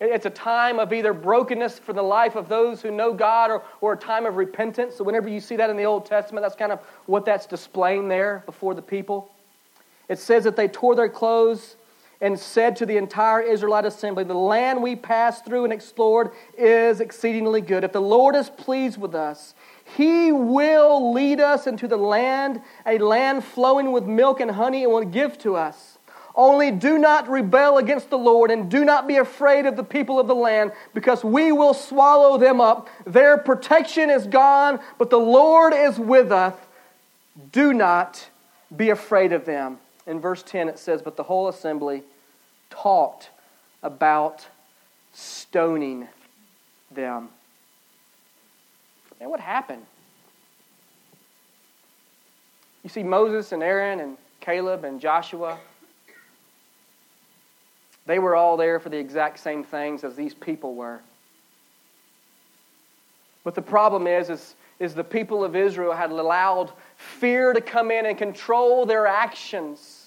It's 0.00 0.24
a 0.24 0.30
time 0.30 0.78
of 0.78 0.94
either 0.94 1.12
brokenness 1.12 1.78
for 1.78 1.92
the 1.92 2.02
life 2.02 2.34
of 2.34 2.48
those 2.48 2.80
who 2.80 2.90
know 2.90 3.12
God 3.12 3.50
or, 3.50 3.62
or 3.82 3.92
a 3.92 3.96
time 3.96 4.24
of 4.24 4.36
repentance. 4.36 4.96
So, 4.96 5.04
whenever 5.04 5.28
you 5.28 5.40
see 5.40 5.56
that 5.56 5.68
in 5.68 5.76
the 5.76 5.84
Old 5.84 6.06
Testament, 6.06 6.42
that's 6.42 6.56
kind 6.56 6.72
of 6.72 6.80
what 7.04 7.26
that's 7.26 7.44
displaying 7.44 8.08
there 8.08 8.42
before 8.46 8.74
the 8.74 8.80
people. 8.80 9.30
It 10.08 10.18
says 10.18 10.44
that 10.44 10.56
they 10.56 10.68
tore 10.68 10.94
their 10.94 11.10
clothes 11.10 11.76
and 12.20 12.38
said 12.38 12.76
to 12.76 12.86
the 12.86 12.96
entire 12.96 13.40
Israelite 13.40 13.86
assembly, 13.86 14.24
The 14.24 14.34
land 14.34 14.82
we 14.82 14.94
passed 14.94 15.44
through 15.44 15.64
and 15.64 15.72
explored 15.72 16.32
is 16.56 17.00
exceedingly 17.00 17.60
good. 17.60 17.84
If 17.84 17.92
the 17.92 18.02
Lord 18.02 18.36
is 18.36 18.50
pleased 18.50 18.98
with 19.00 19.14
us, 19.14 19.54
he 19.96 20.30
will 20.30 21.12
lead 21.12 21.40
us 21.40 21.66
into 21.66 21.88
the 21.88 21.96
land, 21.96 22.60
a 22.86 22.98
land 22.98 23.44
flowing 23.44 23.92
with 23.92 24.04
milk 24.04 24.40
and 24.40 24.50
honey, 24.50 24.84
and 24.84 24.92
will 24.92 25.04
give 25.04 25.38
to 25.38 25.56
us. 25.56 25.98
Only 26.34 26.70
do 26.70 26.96
not 26.96 27.28
rebel 27.28 27.78
against 27.78 28.10
the 28.10 28.18
Lord, 28.18 28.50
and 28.50 28.70
do 28.70 28.84
not 28.84 29.08
be 29.08 29.16
afraid 29.16 29.66
of 29.66 29.76
the 29.76 29.82
people 29.82 30.20
of 30.20 30.28
the 30.28 30.34
land, 30.34 30.72
because 30.94 31.24
we 31.24 31.52
will 31.52 31.74
swallow 31.74 32.38
them 32.38 32.60
up. 32.60 32.88
Their 33.04 33.38
protection 33.38 34.10
is 34.10 34.26
gone, 34.26 34.78
but 34.98 35.10
the 35.10 35.18
Lord 35.18 35.72
is 35.74 35.98
with 35.98 36.30
us. 36.30 36.54
Do 37.50 37.72
not 37.72 38.28
be 38.76 38.90
afraid 38.90 39.32
of 39.32 39.44
them 39.44 39.78
in 40.10 40.20
verse 40.20 40.42
10 40.42 40.68
it 40.68 40.78
says, 40.78 41.02
But 41.02 41.16
the 41.16 41.22
whole 41.22 41.48
assembly 41.48 42.02
talked 42.70 43.30
about 43.82 44.46
stoning 45.12 46.08
them. 46.90 47.28
And 49.20 49.30
what 49.30 49.40
happened? 49.40 49.84
You 52.82 52.88
see, 52.88 53.02
Moses 53.02 53.52
and 53.52 53.62
Aaron 53.62 54.00
and 54.00 54.16
Caleb 54.40 54.84
and 54.84 55.00
Joshua, 55.00 55.58
they 58.06 58.18
were 58.18 58.34
all 58.34 58.56
there 58.56 58.80
for 58.80 58.88
the 58.88 58.96
exact 58.96 59.38
same 59.38 59.62
things 59.62 60.02
as 60.02 60.16
these 60.16 60.32
people 60.32 60.74
were. 60.74 61.00
But 63.44 63.54
the 63.54 63.62
problem 63.62 64.06
is, 64.06 64.30
is, 64.30 64.54
is 64.78 64.94
the 64.94 65.04
people 65.04 65.44
of 65.44 65.54
Israel 65.54 65.92
had 65.92 66.10
allowed 66.10 66.72
fear 66.96 67.52
to 67.52 67.60
come 67.60 67.90
in 67.90 68.06
and 68.06 68.16
control 68.16 68.86
their 68.86 69.06
actions. 69.06 69.99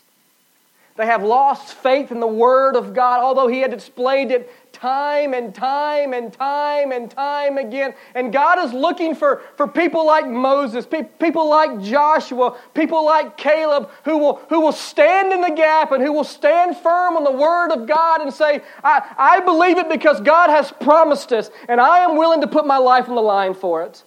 They 0.95 1.07
have 1.07 1.23
lost 1.23 1.73
faith 1.73 2.11
in 2.11 2.19
the 2.19 2.27
Word 2.27 2.75
of 2.75 2.93
God, 2.93 3.21
although 3.21 3.47
He 3.47 3.59
had 3.59 3.71
displayed 3.71 4.29
it 4.29 4.51
time 4.73 5.33
and 5.33 5.55
time 5.55 6.13
and 6.13 6.31
time 6.31 6.91
and 6.91 7.09
time 7.09 7.57
again. 7.57 7.95
And 8.13 8.31
God 8.31 8.63
is 8.63 8.73
looking 8.73 9.15
for, 9.15 9.41
for 9.55 9.67
people 9.67 10.05
like 10.05 10.27
Moses, 10.27 10.85
pe- 10.85 11.05
people 11.19 11.49
like 11.49 11.81
Joshua, 11.81 12.59
people 12.75 13.05
like 13.05 13.37
Caleb, 13.37 13.89
who 14.05 14.17
will, 14.17 14.35
who 14.49 14.59
will 14.59 14.71
stand 14.71 15.33
in 15.33 15.41
the 15.41 15.55
gap 15.55 15.91
and 15.91 16.03
who 16.03 16.11
will 16.11 16.23
stand 16.23 16.77
firm 16.77 17.17
on 17.17 17.23
the 17.23 17.31
Word 17.31 17.71
of 17.71 17.87
God 17.87 18.21
and 18.21 18.31
say, 18.31 18.61
I, 18.83 19.15
I 19.17 19.39
believe 19.39 19.77
it 19.77 19.89
because 19.89 20.21
God 20.21 20.49
has 20.49 20.71
promised 20.71 21.31
us, 21.33 21.49
and 21.67 21.81
I 21.81 21.99
am 21.99 22.17
willing 22.17 22.41
to 22.41 22.47
put 22.47 22.67
my 22.67 22.77
life 22.77 23.09
on 23.09 23.15
the 23.15 23.21
line 23.21 23.55
for 23.55 23.81
it. 23.83 24.03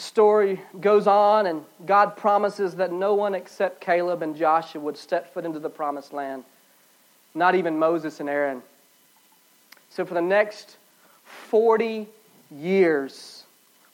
The 0.00 0.06
story 0.06 0.62
goes 0.80 1.06
on, 1.06 1.44
and 1.44 1.62
God 1.84 2.16
promises 2.16 2.76
that 2.76 2.90
no 2.90 3.12
one 3.12 3.34
except 3.34 3.82
Caleb 3.82 4.22
and 4.22 4.34
Joshua 4.34 4.80
would 4.80 4.96
step 4.96 5.34
foot 5.34 5.44
into 5.44 5.58
the 5.58 5.68
promised 5.68 6.14
land, 6.14 6.44
not 7.34 7.54
even 7.54 7.78
Moses 7.78 8.18
and 8.18 8.26
Aaron. 8.26 8.62
So, 9.90 10.06
for 10.06 10.14
the 10.14 10.22
next 10.22 10.78
40 11.24 12.08
years, 12.50 13.44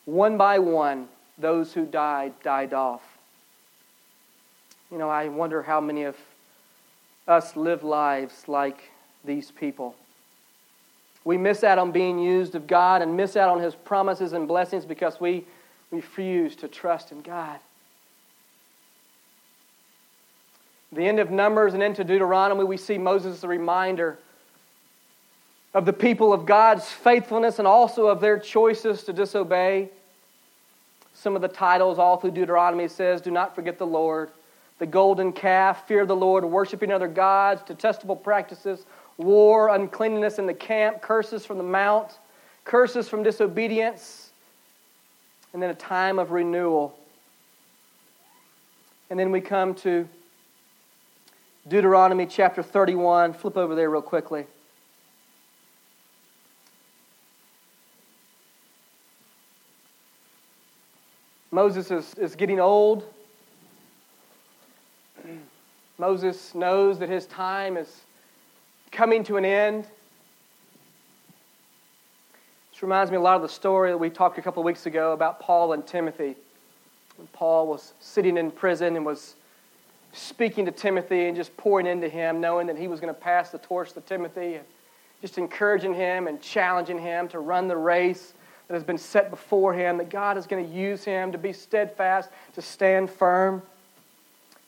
one 0.04 0.36
by 0.36 0.60
one, 0.60 1.08
those 1.38 1.72
who 1.72 1.84
died 1.84 2.34
died 2.40 2.72
off. 2.72 3.02
You 4.92 4.98
know, 4.98 5.10
I 5.10 5.26
wonder 5.26 5.60
how 5.60 5.80
many 5.80 6.04
of 6.04 6.14
us 7.26 7.56
live 7.56 7.82
lives 7.82 8.44
like 8.46 8.92
these 9.24 9.50
people. 9.50 9.96
We 11.24 11.36
miss 11.36 11.64
out 11.64 11.78
on 11.78 11.90
being 11.90 12.20
used 12.20 12.54
of 12.54 12.68
God 12.68 13.02
and 13.02 13.16
miss 13.16 13.36
out 13.36 13.48
on 13.48 13.60
His 13.60 13.74
promises 13.74 14.34
and 14.34 14.46
blessings 14.46 14.86
because 14.86 15.18
we 15.20 15.44
refuse 15.90 16.56
to 16.56 16.68
trust 16.68 17.12
in 17.12 17.22
God. 17.22 17.58
The 20.92 21.06
end 21.06 21.18
of 21.18 21.30
Numbers 21.30 21.74
and 21.74 21.82
into 21.82 22.04
Deuteronomy, 22.04 22.64
we 22.64 22.76
see 22.76 22.98
Moses 22.98 23.38
as 23.38 23.44
a 23.44 23.48
reminder 23.48 24.18
of 25.74 25.84
the 25.84 25.92
people 25.92 26.32
of 26.32 26.46
God's 26.46 26.88
faithfulness 26.88 27.58
and 27.58 27.68
also 27.68 28.06
of 28.06 28.20
their 28.20 28.38
choices 28.38 29.02
to 29.04 29.12
disobey. 29.12 29.90
Some 31.12 31.36
of 31.36 31.42
the 31.42 31.48
titles 31.48 31.98
all 31.98 32.16
through 32.16 32.30
Deuteronomy 32.30 32.88
says, 32.88 33.20
Do 33.20 33.30
not 33.30 33.54
forget 33.54 33.78
the 33.78 33.86
Lord, 33.86 34.30
the 34.78 34.86
golden 34.86 35.32
calf, 35.32 35.86
fear 35.86 36.06
the 36.06 36.16
Lord, 36.16 36.44
worshiping 36.44 36.92
other 36.92 37.08
gods, 37.08 37.62
detestable 37.62 38.16
practices, 38.16 38.86
war, 39.18 39.74
uncleanness 39.74 40.38
in 40.38 40.46
the 40.46 40.54
camp, 40.54 41.02
curses 41.02 41.44
from 41.44 41.58
the 41.58 41.64
mount, 41.64 42.18
curses 42.64 43.08
from 43.08 43.22
disobedience 43.22 44.25
and 45.56 45.62
then 45.62 45.70
a 45.70 45.74
time 45.74 46.18
of 46.18 46.32
renewal. 46.32 46.94
And 49.08 49.18
then 49.18 49.30
we 49.30 49.40
come 49.40 49.74
to 49.76 50.06
Deuteronomy 51.66 52.26
chapter 52.26 52.62
31. 52.62 53.32
Flip 53.32 53.56
over 53.56 53.74
there 53.74 53.88
real 53.88 54.02
quickly. 54.02 54.44
Moses 61.50 61.90
is, 61.90 62.12
is 62.16 62.36
getting 62.36 62.60
old. 62.60 63.10
Moses 65.98 66.54
knows 66.54 66.98
that 66.98 67.08
his 67.08 67.24
time 67.24 67.78
is 67.78 68.02
coming 68.92 69.24
to 69.24 69.38
an 69.38 69.46
end. 69.46 69.86
This 72.76 72.82
reminds 72.82 73.10
me 73.10 73.16
a 73.16 73.20
lot 73.20 73.36
of 73.36 73.40
the 73.40 73.48
story 73.48 73.90
that 73.90 73.96
we 73.96 74.10
talked 74.10 74.36
a 74.36 74.42
couple 74.42 74.60
of 74.60 74.66
weeks 74.66 74.84
ago 74.84 75.12
about 75.12 75.40
Paul 75.40 75.72
and 75.72 75.86
Timothy. 75.86 76.36
When 77.16 77.26
Paul 77.28 77.68
was 77.68 77.94
sitting 78.00 78.36
in 78.36 78.50
prison 78.50 78.96
and 78.96 79.06
was 79.06 79.34
speaking 80.12 80.66
to 80.66 80.70
Timothy 80.70 81.24
and 81.24 81.34
just 81.34 81.56
pouring 81.56 81.86
into 81.86 82.06
him, 82.06 82.38
knowing 82.38 82.66
that 82.66 82.76
he 82.76 82.86
was 82.86 83.00
going 83.00 83.14
to 83.14 83.18
pass 83.18 83.48
the 83.48 83.56
torch 83.56 83.94
to 83.94 84.02
Timothy, 84.02 84.56
and 84.56 84.64
just 85.22 85.38
encouraging 85.38 85.94
him 85.94 86.26
and 86.26 86.38
challenging 86.42 86.98
him 86.98 87.28
to 87.28 87.38
run 87.38 87.66
the 87.66 87.78
race 87.78 88.34
that 88.68 88.74
has 88.74 88.84
been 88.84 88.98
set 88.98 89.30
before 89.30 89.72
him, 89.72 89.96
that 89.96 90.10
God 90.10 90.36
is 90.36 90.46
going 90.46 90.68
to 90.68 90.70
use 90.70 91.02
him 91.02 91.32
to 91.32 91.38
be 91.38 91.54
steadfast, 91.54 92.28
to 92.56 92.60
stand 92.60 93.08
firm. 93.08 93.62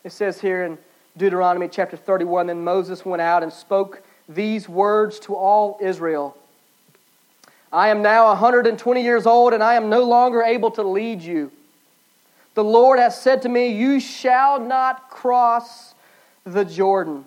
It 0.02 0.12
says 0.12 0.40
here 0.40 0.64
in 0.64 0.78
Deuteronomy 1.18 1.68
chapter 1.68 1.98
31 1.98 2.46
Then 2.46 2.64
Moses 2.64 3.04
went 3.04 3.20
out 3.20 3.42
and 3.42 3.52
spoke 3.52 4.02
these 4.30 4.66
words 4.66 5.20
to 5.20 5.34
all 5.34 5.78
Israel 5.82 6.38
I 7.72 7.88
am 7.88 8.02
now 8.02 8.28
120 8.28 9.02
years 9.02 9.26
old, 9.26 9.52
and 9.52 9.62
I 9.62 9.74
am 9.74 9.90
no 9.90 10.04
longer 10.04 10.42
able 10.42 10.70
to 10.72 10.82
lead 10.82 11.22
you. 11.22 11.52
The 12.54 12.64
Lord 12.64 12.98
has 12.98 13.20
said 13.20 13.42
to 13.42 13.48
me, 13.48 13.68
You 13.68 14.00
shall 14.00 14.58
not 14.58 15.10
cross 15.10 15.94
the 16.44 16.64
Jordan. 16.64 17.24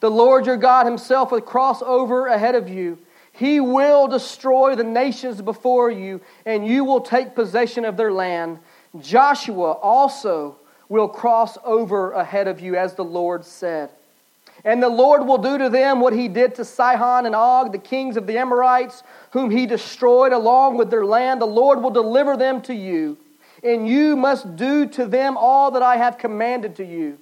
The 0.00 0.10
Lord 0.10 0.46
your 0.46 0.56
God 0.56 0.84
himself 0.84 1.32
will 1.32 1.40
cross 1.40 1.80
over 1.80 2.26
ahead 2.26 2.54
of 2.54 2.68
you. 2.68 2.98
He 3.32 3.60
will 3.60 4.08
destroy 4.08 4.74
the 4.74 4.84
nations 4.84 5.40
before 5.40 5.90
you, 5.90 6.20
and 6.44 6.66
you 6.66 6.84
will 6.84 7.00
take 7.00 7.34
possession 7.34 7.84
of 7.84 7.96
their 7.96 8.12
land. 8.12 8.58
Joshua 9.00 9.72
also 9.72 10.56
will 10.88 11.08
cross 11.08 11.56
over 11.64 12.12
ahead 12.12 12.46
of 12.46 12.60
you, 12.60 12.76
as 12.76 12.94
the 12.94 13.04
Lord 13.04 13.44
said. 13.44 13.90
And 14.64 14.82
the 14.82 14.88
Lord 14.88 15.26
will 15.26 15.38
do 15.38 15.58
to 15.58 15.68
them 15.68 16.00
what 16.00 16.12
he 16.12 16.28
did 16.28 16.54
to 16.56 16.64
Sihon 16.64 17.26
and 17.26 17.34
Og, 17.34 17.72
the 17.72 17.78
kings 17.78 18.16
of 18.16 18.26
the 18.26 18.38
Amorites, 18.38 19.02
whom 19.32 19.50
he 19.50 19.66
destroyed 19.66 20.32
along 20.32 20.76
with 20.76 20.90
their 20.90 21.04
land. 21.04 21.40
The 21.40 21.46
Lord 21.46 21.82
will 21.82 21.90
deliver 21.90 22.36
them 22.36 22.62
to 22.62 22.74
you, 22.74 23.18
and 23.64 23.88
you 23.88 24.14
must 24.14 24.54
do 24.54 24.86
to 24.86 25.06
them 25.06 25.36
all 25.36 25.72
that 25.72 25.82
I 25.82 25.96
have 25.96 26.16
commanded 26.16 26.76
to 26.76 26.84
you. 26.84 27.18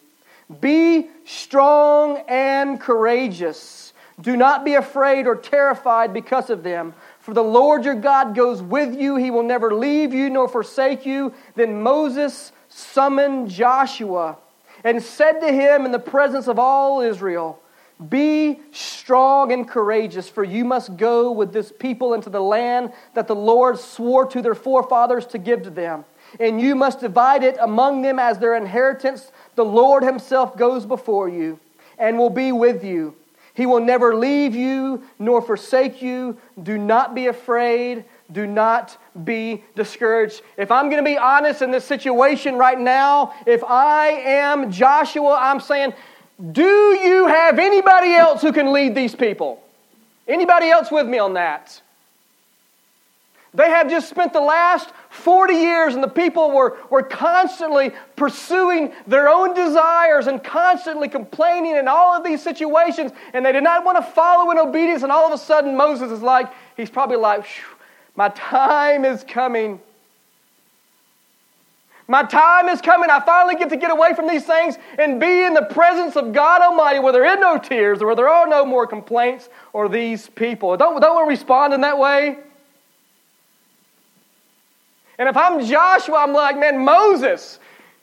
Be 0.60 1.08
strong 1.24 2.22
and 2.28 2.78
courageous. 2.80 3.94
Do 4.20 4.36
not 4.36 4.64
be 4.64 4.74
afraid 4.74 5.26
or 5.26 5.36
terrified 5.36 6.12
because 6.12 6.50
of 6.50 6.62
them. 6.62 6.92
For 7.20 7.32
the 7.32 7.42
Lord 7.42 7.84
your 7.84 7.94
God 7.94 8.34
goes 8.34 8.60
with 8.60 8.94
you. 8.94 9.16
He 9.16 9.30
will 9.30 9.44
never 9.44 9.72
leave 9.72 10.12
you 10.12 10.28
nor 10.28 10.48
forsake 10.48 11.06
you. 11.06 11.32
Then 11.54 11.82
Moses 11.82 12.52
summoned 12.68 13.48
Joshua 13.48 14.36
and 14.84 15.02
said 15.02 15.40
to 15.40 15.52
him 15.52 15.84
in 15.84 15.92
the 15.92 15.98
presence 15.98 16.48
of 16.48 16.58
all 16.58 17.00
Israel, 17.00 17.60
Be 18.08 18.60
strong 18.72 19.52
and 19.52 19.68
courageous, 19.68 20.28
for 20.28 20.44
you 20.44 20.64
must 20.64 20.96
go 20.96 21.32
with 21.32 21.52
this 21.52 21.72
people 21.72 22.14
into 22.14 22.30
the 22.30 22.40
land 22.40 22.92
that 23.14 23.26
the 23.26 23.34
Lord 23.34 23.78
swore 23.78 24.26
to 24.26 24.42
their 24.42 24.54
forefathers 24.54 25.26
to 25.26 25.38
give 25.38 25.62
to 25.62 25.70
them. 25.70 26.04
And 26.38 26.60
you 26.60 26.74
must 26.74 27.00
divide 27.00 27.42
it 27.42 27.56
among 27.60 28.02
them 28.02 28.18
as 28.18 28.38
their 28.38 28.54
inheritance. 28.54 29.32
The 29.56 29.64
Lord 29.64 30.02
Himself 30.02 30.56
goes 30.56 30.86
before 30.86 31.28
you 31.28 31.58
and 31.98 32.18
will 32.18 32.30
be 32.30 32.52
with 32.52 32.84
you. 32.84 33.16
He 33.54 33.66
will 33.66 33.80
never 33.80 34.14
leave 34.14 34.54
you 34.54 35.02
nor 35.18 35.42
forsake 35.42 36.00
you. 36.00 36.38
Do 36.62 36.78
not 36.78 37.14
be 37.14 37.26
afraid. 37.26 38.04
Do 38.32 38.46
not 38.46 38.96
be 39.24 39.64
discouraged. 39.74 40.42
If 40.56 40.70
I'm 40.70 40.88
going 40.88 41.02
to 41.02 41.08
be 41.08 41.18
honest 41.18 41.62
in 41.62 41.70
this 41.70 41.84
situation 41.84 42.56
right 42.56 42.78
now, 42.78 43.34
if 43.46 43.64
I 43.64 44.08
am 44.08 44.70
Joshua, 44.70 45.36
I'm 45.40 45.60
saying, 45.60 45.94
do 46.52 46.62
you 46.62 47.26
have 47.26 47.58
anybody 47.58 48.14
else 48.14 48.40
who 48.40 48.52
can 48.52 48.72
lead 48.72 48.94
these 48.94 49.14
people? 49.14 49.62
Anybody 50.26 50.70
else 50.70 50.90
with 50.90 51.06
me 51.06 51.18
on 51.18 51.34
that? 51.34 51.82
They 53.52 53.68
have 53.68 53.90
just 53.90 54.08
spent 54.08 54.32
the 54.32 54.40
last 54.40 54.90
40 55.10 55.54
years, 55.54 55.94
and 55.94 56.04
the 56.04 56.08
people 56.08 56.52
were, 56.52 56.78
were 56.88 57.02
constantly 57.02 57.90
pursuing 58.14 58.92
their 59.08 59.28
own 59.28 59.54
desires 59.54 60.28
and 60.28 60.42
constantly 60.42 61.08
complaining 61.08 61.74
in 61.74 61.88
all 61.88 62.16
of 62.16 62.22
these 62.22 62.40
situations, 62.42 63.10
and 63.32 63.44
they 63.44 63.50
did 63.50 63.64
not 63.64 63.84
want 63.84 63.98
to 63.98 64.12
follow 64.12 64.52
in 64.52 64.58
obedience. 64.58 65.02
And 65.02 65.10
all 65.10 65.26
of 65.26 65.32
a 65.32 65.38
sudden, 65.38 65.76
Moses 65.76 66.12
is 66.12 66.22
like, 66.22 66.48
he's 66.76 66.90
probably 66.90 67.16
like, 67.16 67.44
my 68.16 68.28
time 68.30 69.04
is 69.04 69.24
coming. 69.24 69.80
My 72.08 72.24
time 72.24 72.68
is 72.68 72.80
coming. 72.80 73.08
I 73.08 73.20
finally 73.20 73.54
get 73.54 73.68
to 73.68 73.76
get 73.76 73.92
away 73.92 74.14
from 74.14 74.26
these 74.26 74.44
things 74.44 74.76
and 74.98 75.20
be 75.20 75.44
in 75.44 75.54
the 75.54 75.62
presence 75.62 76.16
of 76.16 76.32
God 76.32 76.60
Almighty 76.60 76.98
where 76.98 77.12
there 77.12 77.24
is 77.24 77.38
no 77.38 77.56
tears, 77.56 78.00
where 78.00 78.16
there 78.16 78.28
are 78.28 78.48
no 78.48 78.66
more 78.66 78.86
complaints 78.86 79.48
or 79.72 79.88
these 79.88 80.28
people. 80.28 80.76
Don't, 80.76 81.00
don't 81.00 81.24
we 81.24 81.30
respond 81.30 81.72
in 81.72 81.82
that 81.82 81.98
way? 81.98 82.36
And 85.20 85.28
if 85.28 85.36
I'm 85.36 85.64
Joshua, 85.64 86.16
I'm 86.16 86.32
like, 86.32 86.58
man, 86.58 86.84
Moses, 86.84 87.60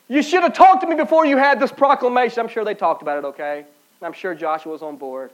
you 0.08 0.22
should 0.22 0.43
have 0.43 0.54
talked 0.54 0.82
to 0.82 0.88
me 0.88 0.96
before 0.96 1.26
you 1.26 1.36
had 1.36 1.60
this 1.60 1.72
proclamation. 1.72 2.39
I'm 2.39 2.48
sure 2.48 2.63
they 2.63 2.76
talked 2.76 3.02
about 3.02 3.17
it, 3.17 3.26
okay? 3.26 3.65
I'm 4.02 4.13
sure 4.13 4.34
Joshua 4.34 4.72
was 4.72 4.82
on 4.82 4.96
board. 4.96 5.32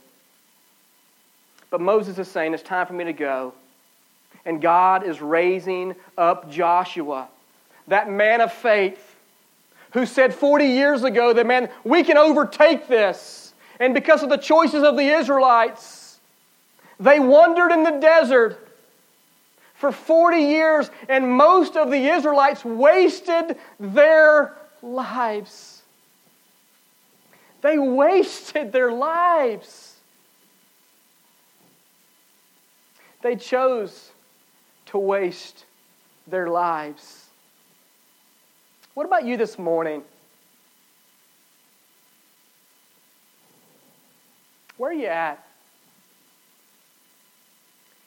But 1.70 1.82
Moses 1.82 2.18
is 2.18 2.28
saying, 2.28 2.54
it's 2.54 2.64
time 2.64 2.88
for 2.88 2.94
me 2.94 3.04
to 3.04 3.14
go. 3.14 3.54
And 4.46 4.62
God 4.62 5.04
is 5.06 5.22
raising 5.22 5.96
up 6.18 6.50
Joshua, 6.52 7.30
that 7.88 8.10
man 8.10 8.42
of 8.42 8.52
faith, 8.52 9.16
who 9.92 10.06
said 10.06 10.34
40 10.34 10.66
years 10.66 11.04
ago 11.04 11.34
that, 11.34 11.46
man, 11.46 11.70
we 11.84 12.04
can 12.04 12.18
overtake 12.18 12.88
this. 12.88 13.54
And 13.80 13.94
because 13.94 14.24
of 14.24 14.30
the 14.30 14.38
choices 14.38 14.84
of 14.84 14.98
the 14.98 15.08
Israelites, 15.08 16.20
they 17.00 17.20
wandered 17.20 17.72
in 17.72 17.84
the 17.84 18.00
desert 18.00 18.60
for 19.76 19.92
40 19.92 20.38
years, 20.38 20.90
and 21.10 21.30
most 21.30 21.76
of 21.76 21.92
the 21.92 22.08
Israelites 22.08 22.64
wasted 22.64 23.58
their 23.80 24.56
lives. 24.82 25.82
They 27.62 27.78
wasted 27.78 28.72
their 28.72 28.92
lives. 28.92 29.98
They 33.22 33.36
chose 33.36 34.13
to 34.94 35.00
waste 35.00 35.66
their 36.28 36.48
lives. 36.48 37.26
What 38.94 39.08
about 39.08 39.26
you 39.26 39.38
this 39.38 39.58
morning? 39.58 40.04
Where 44.78 44.92
are 44.92 44.94
you 44.94 45.08
at? 45.08 45.44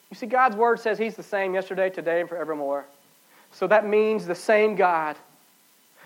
You 0.09 0.15
see, 0.15 0.27
God's 0.27 0.55
word 0.55 0.79
says 0.79 0.97
He's 0.97 1.17
the 1.17 1.23
same 1.23 1.53
yesterday, 1.53 1.89
today, 1.89 2.21
and 2.21 2.29
forevermore. 2.29 2.85
So 3.51 3.67
that 3.67 3.85
means 3.85 4.25
the 4.25 4.33
same 4.33 4.77
God 4.77 5.17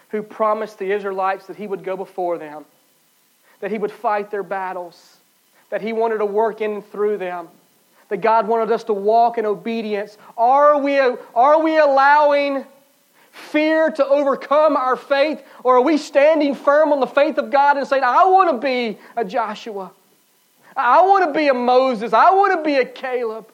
who 0.09 0.23
promised 0.23 0.79
the 0.79 0.91
Israelites 0.91 1.45
that 1.45 1.57
He 1.57 1.67
would 1.67 1.83
go 1.83 1.95
before 1.95 2.39
them, 2.39 2.65
that 3.59 3.69
He 3.69 3.77
would 3.77 3.91
fight 3.91 4.31
their 4.31 4.41
battles, 4.41 5.17
that 5.69 5.83
He 5.83 5.93
wanted 5.93 6.17
to 6.17 6.25
work 6.25 6.59
in 6.59 6.71
and 6.71 6.91
through 6.91 7.19
them 7.19 7.49
that 8.11 8.19
God 8.19 8.45
wanted 8.45 8.73
us 8.73 8.83
to 8.83 8.93
walk 8.93 9.37
in 9.37 9.45
obedience? 9.45 10.17
Are 10.37 10.77
we, 10.77 10.99
are 10.99 11.63
we 11.63 11.77
allowing 11.77 12.65
fear 13.31 13.89
to 13.89 14.05
overcome 14.05 14.75
our 14.75 14.97
faith? 14.97 15.41
Or 15.63 15.77
are 15.77 15.81
we 15.81 15.97
standing 15.97 16.53
firm 16.53 16.91
on 16.91 16.99
the 16.99 17.07
faith 17.07 17.37
of 17.37 17.49
God 17.49 17.77
and 17.77 17.87
saying, 17.87 18.03
I 18.03 18.25
want 18.25 18.51
to 18.51 18.57
be 18.57 18.99
a 19.15 19.23
Joshua? 19.23 19.91
I 20.75 21.01
want 21.03 21.25
to 21.25 21.31
be 21.33 21.47
a 21.47 21.53
Moses. 21.53 22.11
I 22.11 22.31
want 22.31 22.59
to 22.59 22.63
be 22.65 22.75
a 22.75 22.85
Caleb. 22.85 23.47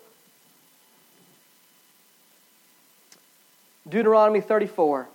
Deuteronomy 3.87 4.41
34. 4.41 5.07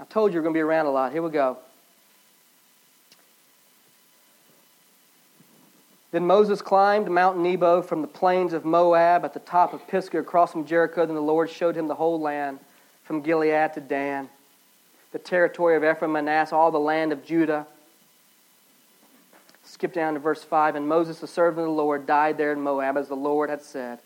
I 0.00 0.04
told 0.06 0.32
you 0.32 0.40
we're 0.40 0.42
going 0.42 0.54
to 0.54 0.58
be 0.58 0.62
around 0.62 0.86
a 0.86 0.90
lot. 0.90 1.12
Here 1.12 1.22
we 1.22 1.30
go. 1.30 1.58
Then 6.12 6.26
Moses 6.26 6.60
climbed 6.60 7.10
Mount 7.10 7.38
Nebo 7.38 7.80
from 7.80 8.02
the 8.02 8.06
plains 8.06 8.52
of 8.52 8.66
Moab 8.66 9.24
at 9.24 9.32
the 9.32 9.40
top 9.40 9.72
of 9.72 9.86
Pisgah 9.88 10.18
across 10.18 10.52
from 10.52 10.66
Jericho. 10.66 11.06
Then 11.06 11.14
the 11.14 11.22
Lord 11.22 11.48
showed 11.48 11.74
him 11.74 11.88
the 11.88 11.94
whole 11.94 12.20
land 12.20 12.60
from 13.04 13.22
Gilead 13.22 13.72
to 13.72 13.80
Dan, 13.80 14.28
the 15.12 15.18
territory 15.18 15.74
of 15.74 15.82
Ephraim, 15.82 16.14
and 16.14 16.26
Manasseh, 16.26 16.54
all 16.54 16.70
the 16.70 16.78
land 16.78 17.12
of 17.12 17.24
Judah. 17.24 17.66
Skip 19.64 19.94
down 19.94 20.12
to 20.12 20.20
verse 20.20 20.44
5. 20.44 20.76
And 20.76 20.86
Moses, 20.86 21.18
the 21.18 21.26
servant 21.26 21.60
of 21.60 21.74
the 21.74 21.82
Lord, 21.82 22.06
died 22.06 22.36
there 22.36 22.52
in 22.52 22.60
Moab, 22.60 22.98
as 22.98 23.08
the 23.08 23.16
Lord 23.16 23.48
had 23.48 23.62
said. 23.62 23.98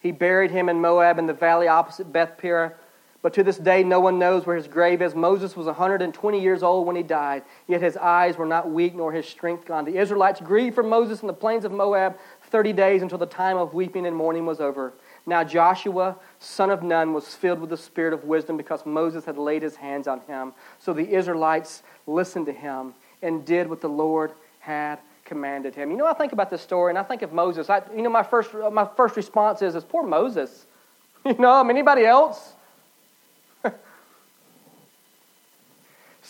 He 0.00 0.12
buried 0.12 0.52
him 0.52 0.68
in 0.68 0.80
Moab 0.80 1.18
in 1.18 1.26
the 1.26 1.32
valley 1.32 1.66
opposite 1.66 2.12
Beth 2.12 2.38
Peor 2.38 2.76
but 3.22 3.32
to 3.34 3.44
this 3.44 3.56
day, 3.56 3.84
no 3.84 4.00
one 4.00 4.18
knows 4.18 4.44
where 4.46 4.56
his 4.56 4.66
grave 4.66 5.00
is. 5.00 5.14
Moses 5.14 5.56
was 5.56 5.66
120 5.66 6.42
years 6.42 6.64
old 6.64 6.88
when 6.88 6.96
he 6.96 7.04
died, 7.04 7.44
yet 7.68 7.80
his 7.80 7.96
eyes 7.96 8.36
were 8.36 8.46
not 8.46 8.70
weak 8.70 8.96
nor 8.96 9.12
his 9.12 9.26
strength 9.26 9.64
gone. 9.64 9.84
The 9.84 9.96
Israelites 9.96 10.40
grieved 10.40 10.74
for 10.74 10.82
Moses 10.82 11.20
in 11.20 11.28
the 11.28 11.32
plains 11.32 11.64
of 11.64 11.70
Moab 11.70 12.18
30 12.50 12.72
days 12.72 13.00
until 13.00 13.18
the 13.18 13.26
time 13.26 13.56
of 13.56 13.74
weeping 13.74 14.06
and 14.06 14.16
mourning 14.16 14.44
was 14.44 14.60
over. 14.60 14.92
Now 15.24 15.44
Joshua, 15.44 16.16
son 16.40 16.70
of 16.70 16.82
Nun, 16.82 17.12
was 17.12 17.32
filled 17.32 17.60
with 17.60 17.70
the 17.70 17.76
spirit 17.76 18.12
of 18.12 18.24
wisdom 18.24 18.56
because 18.56 18.84
Moses 18.84 19.24
had 19.24 19.38
laid 19.38 19.62
his 19.62 19.76
hands 19.76 20.08
on 20.08 20.20
him. 20.22 20.52
So 20.80 20.92
the 20.92 21.14
Israelites 21.14 21.84
listened 22.08 22.46
to 22.46 22.52
him 22.52 22.92
and 23.22 23.44
did 23.44 23.70
what 23.70 23.80
the 23.80 23.88
Lord 23.88 24.32
had 24.58 24.98
commanded 25.24 25.76
him. 25.76 25.92
You 25.92 25.96
know, 25.96 26.06
I 26.06 26.12
think 26.12 26.32
about 26.32 26.50
this 26.50 26.60
story 26.60 26.90
and 26.90 26.98
I 26.98 27.04
think 27.04 27.22
of 27.22 27.32
Moses. 27.32 27.70
I, 27.70 27.82
you 27.94 28.02
know, 28.02 28.10
my 28.10 28.24
first, 28.24 28.52
my 28.72 28.88
first 28.96 29.16
response 29.16 29.62
is, 29.62 29.76
is 29.76 29.84
poor 29.84 30.02
Moses. 30.02 30.66
You 31.24 31.34
know, 31.34 31.52
I 31.52 31.62
mean, 31.62 31.76
anybody 31.76 32.04
else? 32.04 32.54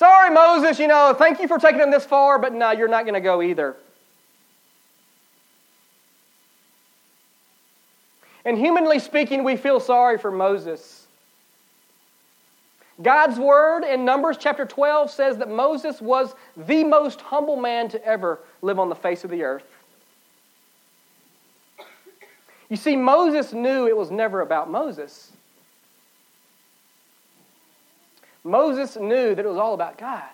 Sorry, 0.02 0.30
Moses, 0.30 0.80
you 0.80 0.88
know, 0.88 1.14
thank 1.16 1.38
you 1.38 1.46
for 1.46 1.58
taking 1.58 1.78
them 1.78 1.92
this 1.92 2.04
far, 2.04 2.36
but 2.36 2.52
no, 2.52 2.72
you're 2.72 2.88
not 2.88 3.04
going 3.04 3.14
to 3.14 3.20
go 3.20 3.40
either. 3.40 3.76
And 8.44 8.58
humanly 8.58 8.98
speaking, 8.98 9.44
we 9.44 9.56
feel 9.56 9.78
sorry 9.78 10.18
for 10.18 10.32
Moses. 10.32 11.06
God's 13.00 13.38
word 13.38 13.84
in 13.84 14.04
Numbers 14.04 14.38
chapter 14.40 14.66
12 14.66 15.08
says 15.08 15.36
that 15.36 15.48
Moses 15.48 16.00
was 16.00 16.34
the 16.56 16.82
most 16.82 17.20
humble 17.20 17.54
man 17.54 17.88
to 17.90 18.04
ever 18.04 18.40
live 18.60 18.80
on 18.80 18.88
the 18.88 18.96
face 18.96 19.22
of 19.22 19.30
the 19.30 19.44
earth. 19.44 19.62
You 22.68 22.76
see, 22.76 22.96
Moses 22.96 23.52
knew 23.52 23.86
it 23.86 23.96
was 23.96 24.10
never 24.10 24.40
about 24.40 24.68
Moses. 24.68 25.30
Moses 28.44 28.96
knew 28.96 29.34
that 29.34 29.44
it 29.44 29.48
was 29.48 29.58
all 29.58 29.74
about 29.74 29.98
God. 29.98 30.24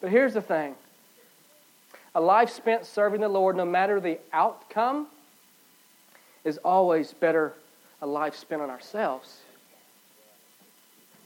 But 0.00 0.10
here's 0.10 0.34
the 0.34 0.42
thing 0.42 0.74
a 2.14 2.20
life 2.20 2.50
spent 2.50 2.84
serving 2.84 3.20
the 3.20 3.28
Lord, 3.28 3.56
no 3.56 3.64
matter 3.64 4.00
the 4.00 4.18
outcome, 4.32 5.06
is 6.44 6.58
always 6.58 7.12
better 7.14 7.54
a 8.02 8.06
life 8.06 8.36
spent 8.36 8.60
on 8.60 8.68
ourselves. 8.68 9.38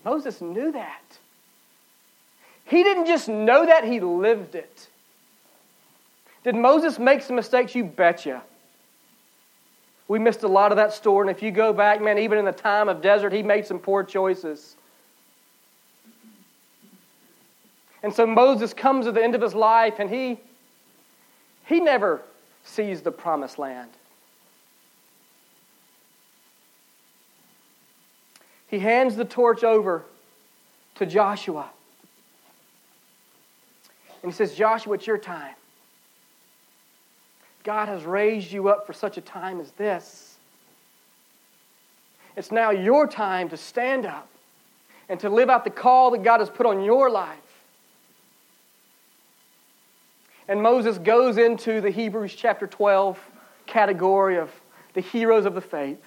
Moses 0.04 0.40
knew 0.40 0.70
that. 0.72 1.02
He 2.64 2.82
didn't 2.82 3.06
just 3.06 3.28
know 3.28 3.66
that, 3.66 3.84
he 3.84 3.98
lived 3.98 4.54
it. 4.54 4.88
Did 6.44 6.54
Moses 6.54 6.98
make 6.98 7.22
some 7.22 7.34
mistakes? 7.34 7.74
You 7.74 7.84
betcha. 7.84 8.42
We 10.08 10.18
missed 10.18 10.42
a 10.42 10.48
lot 10.48 10.70
of 10.70 10.76
that 10.76 10.92
story, 10.92 11.26
and 11.28 11.36
if 11.36 11.42
you 11.42 11.50
go 11.50 11.72
back, 11.72 12.00
man, 12.00 12.18
even 12.18 12.38
in 12.38 12.44
the 12.44 12.52
time 12.52 12.88
of 12.88 13.02
desert, 13.02 13.32
he 13.32 13.42
made 13.42 13.66
some 13.66 13.78
poor 13.78 14.04
choices. 14.04 14.76
And 18.02 18.14
so 18.14 18.24
Moses 18.24 18.72
comes 18.72 19.06
to 19.06 19.12
the 19.12 19.22
end 19.22 19.34
of 19.34 19.40
his 19.40 19.54
life, 19.54 19.94
and 19.98 20.08
he 20.08 20.38
he 21.66 21.80
never 21.80 22.22
sees 22.64 23.02
the 23.02 23.10
promised 23.10 23.58
land. 23.58 23.90
He 28.68 28.78
hands 28.78 29.16
the 29.16 29.24
torch 29.24 29.64
over 29.64 30.04
to 30.96 31.06
Joshua. 31.06 31.70
And 34.22 34.32
he 34.32 34.36
says, 34.36 34.54
Joshua, 34.54 34.94
it's 34.94 35.06
your 35.06 35.18
time. 35.18 35.54
God 37.66 37.88
has 37.88 38.04
raised 38.04 38.52
you 38.52 38.68
up 38.68 38.86
for 38.86 38.92
such 38.92 39.18
a 39.18 39.20
time 39.20 39.60
as 39.60 39.72
this. 39.72 40.36
It's 42.36 42.52
now 42.52 42.70
your 42.70 43.08
time 43.08 43.48
to 43.48 43.56
stand 43.56 44.06
up 44.06 44.28
and 45.08 45.18
to 45.18 45.28
live 45.28 45.50
out 45.50 45.64
the 45.64 45.70
call 45.70 46.12
that 46.12 46.22
God 46.22 46.38
has 46.38 46.48
put 46.48 46.64
on 46.64 46.84
your 46.84 47.10
life. 47.10 47.36
And 50.46 50.62
Moses 50.62 50.96
goes 50.98 51.38
into 51.38 51.80
the 51.80 51.90
Hebrews 51.90 52.36
chapter 52.36 52.68
12 52.68 53.18
category 53.66 54.38
of 54.38 54.52
the 54.94 55.00
heroes 55.00 55.44
of 55.44 55.54
the 55.54 55.60
faith. 55.60 56.00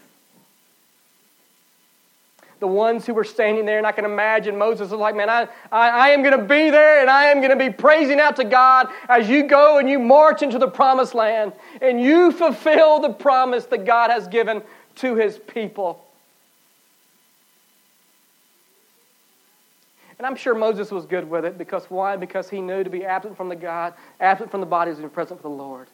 The 2.60 2.68
ones 2.68 3.06
who 3.06 3.14
were 3.14 3.24
standing 3.24 3.66
there, 3.66 3.78
and 3.78 3.88
I 3.88 3.94
can 3.94 4.04
imagine 4.04 4.58
Moses 4.58 4.92
was 4.92 5.00
like, 5.00 5.16
Man, 5.16 5.30
I, 5.30 5.48
I, 5.72 5.90
I 5.90 6.10
am 6.10 6.24
going 6.24 6.38
to 6.38 6.44
be 6.44 6.70
there 6.70 7.00
and 7.00 7.10
I 7.10 7.26
am 7.26 7.38
going 7.38 7.52
to 7.52 7.56
be 7.56 7.70
praising 7.70 8.20
out 8.20 8.36
to 8.36 8.44
God 8.44 8.90
as 9.08 9.30
you 9.30 9.48
go 9.48 9.78
and 9.78 9.90
you 9.90 9.98
march 9.98 10.42
into 10.42 10.58
the 10.58 10.68
promised 10.68 11.16
land 11.16 11.54
and 11.82 12.02
you 12.02 12.32
fulfill 12.32 13.00
the 13.00 13.14
promise 13.14 13.66
that 13.68 13.86
God 13.86 14.12
has 14.12 14.28
given 14.28 14.62
to 14.96 15.16
his 15.16 15.38
people. 15.38 16.06
And 20.20 20.26
I'm 20.26 20.36
sure 20.36 20.54
Moses 20.54 20.92
was 20.92 21.06
good 21.06 21.30
with 21.30 21.46
it 21.46 21.58
because 21.58 21.86
why? 21.86 22.18
Because 22.18 22.50
he 22.50 22.60
knew 22.60 22.84
to 22.84 22.90
be 22.90 23.06
absent 23.06 23.38
from 23.38 23.48
the 23.48 23.56
God, 23.56 23.94
absent 24.20 24.52
from 24.52 24.60
the 24.60 24.66
body 24.66 24.92
is 24.92 24.98
to 24.98 25.04
be 25.04 25.10
present 25.10 25.42
for 25.42 25.48
the 25.48 25.56
Lord. 25.56 25.88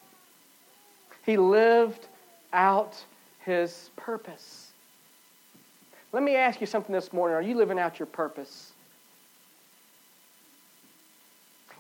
He 1.28 1.38
lived 1.38 2.08
out 2.52 3.04
his 3.46 3.92
purpose. 3.96 4.65
Let 6.16 6.24
me 6.24 6.38
ask 6.38 6.62
you 6.62 6.66
something 6.66 6.96
this 6.96 7.12
morning. 7.12 7.36
Are 7.36 7.42
you 7.42 7.56
living 7.56 7.78
out 7.78 8.00
your 8.00 8.06
purpose? 8.06 8.72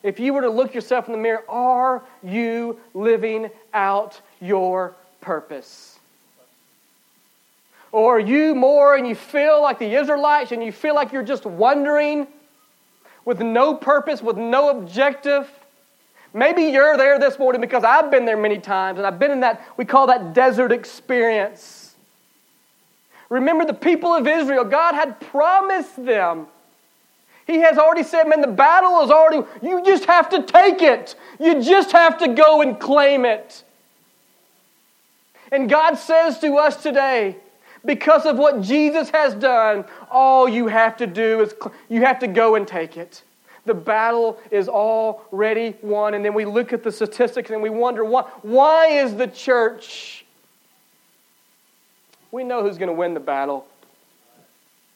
If 0.04 0.20
you 0.20 0.34
were 0.34 0.42
to 0.42 0.50
look 0.50 0.76
yourself 0.76 1.08
in 1.08 1.14
the 1.14 1.18
mirror, 1.18 1.46
are 1.48 2.04
you 2.22 2.78
living 2.94 3.50
out 3.74 4.20
your 4.42 4.94
purpose? 5.22 5.98
Or 7.94 8.18
are 8.18 8.20
you 8.20 8.56
more 8.56 8.98
and 8.98 9.08
you 9.08 9.16
feel 9.16 9.62
like 9.62 9.80
the 9.80 9.96
Israelites 9.96 10.52
and 10.52 10.62
you 10.62 10.74
feel 10.74 10.96
like 10.96 11.14
you're 11.14 11.24
just 11.24 11.46
wandering 11.46 12.28
with 13.24 13.40
no 13.40 13.74
purpose, 13.74 14.22
with 14.22 14.36
no 14.36 14.70
objective. 14.70 15.50
Maybe 16.34 16.64
you're 16.64 16.98
there 16.98 17.20
this 17.20 17.40
morning 17.40 17.62
because 17.62 17.86
I've 17.86 18.12
been 18.12 18.26
there 18.26 18.36
many 18.36 18.60
times 18.60 18.98
and 18.98 19.08
I've 19.08 19.18
been 19.18 19.32
in 19.32 19.40
that, 19.40 19.66
we 19.78 19.86
call 19.86 20.08
that 20.08 20.34
desert 20.34 20.74
experience. 20.74 21.85
Remember 23.30 23.66
the 23.66 23.74
people 23.74 24.14
of 24.14 24.28
Israel, 24.28 24.64
God 24.64 24.94
had 24.94 25.20
promised 25.20 26.04
them. 26.04 26.48
He 27.48 27.60
has 27.60 27.78
already 27.78 28.04
said, 28.04 28.24
man, 28.24 28.42
the 28.42 28.48
battle 28.48 29.02
is 29.02 29.12
already, 29.12 29.48
you 29.62 29.84
just 29.84 30.06
have 30.06 30.30
to 30.30 30.42
take 30.44 30.82
it. 30.82 31.16
You 31.40 31.62
just 31.62 31.92
have 31.92 32.18
to 32.20 32.30
go 32.30 32.62
and 32.62 32.80
claim 32.80 33.26
it. 33.26 33.64
And 35.52 35.70
God 35.70 35.96
says 35.96 36.40
to 36.40 36.56
us 36.56 36.82
today, 36.82 37.38
because 37.86 38.26
of 38.26 38.38
what 38.38 38.62
Jesus 38.62 39.12
has 39.12 39.36
done, 39.36 39.86
all 40.10 40.50
you 40.50 40.68
have 40.68 40.98
to 40.98 41.08
do 41.08 41.42
is 41.42 41.54
you 41.88 42.02
have 42.02 42.20
to 42.20 42.28
go 42.28 42.56
and 42.56 42.68
take 42.68 42.98
it. 42.98 43.22
The 43.66 43.76
battle 43.76 44.40
is 44.50 44.68
already 44.68 45.76
won. 45.82 46.16
And 46.16 46.26
then 46.26 46.34
we 46.34 46.46
look 46.46 46.74
at 46.74 46.84
the 46.84 46.92
statistics 46.92 47.52
and 47.52 47.62
we 47.62 47.70
wonder 47.70 48.04
why, 48.04 48.24
why 48.42 48.88
is 48.88 49.16
the 49.16 49.28
church? 49.28 50.25
We 52.32 52.44
know 52.44 52.62
who's 52.62 52.78
going 52.78 52.90
to 52.90 52.94
win 52.94 53.14
the 53.14 53.20
battle. 53.20 53.66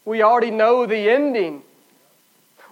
We 0.05 0.23
already 0.23 0.51
know 0.51 0.85
the 0.85 1.09
ending. 1.09 1.63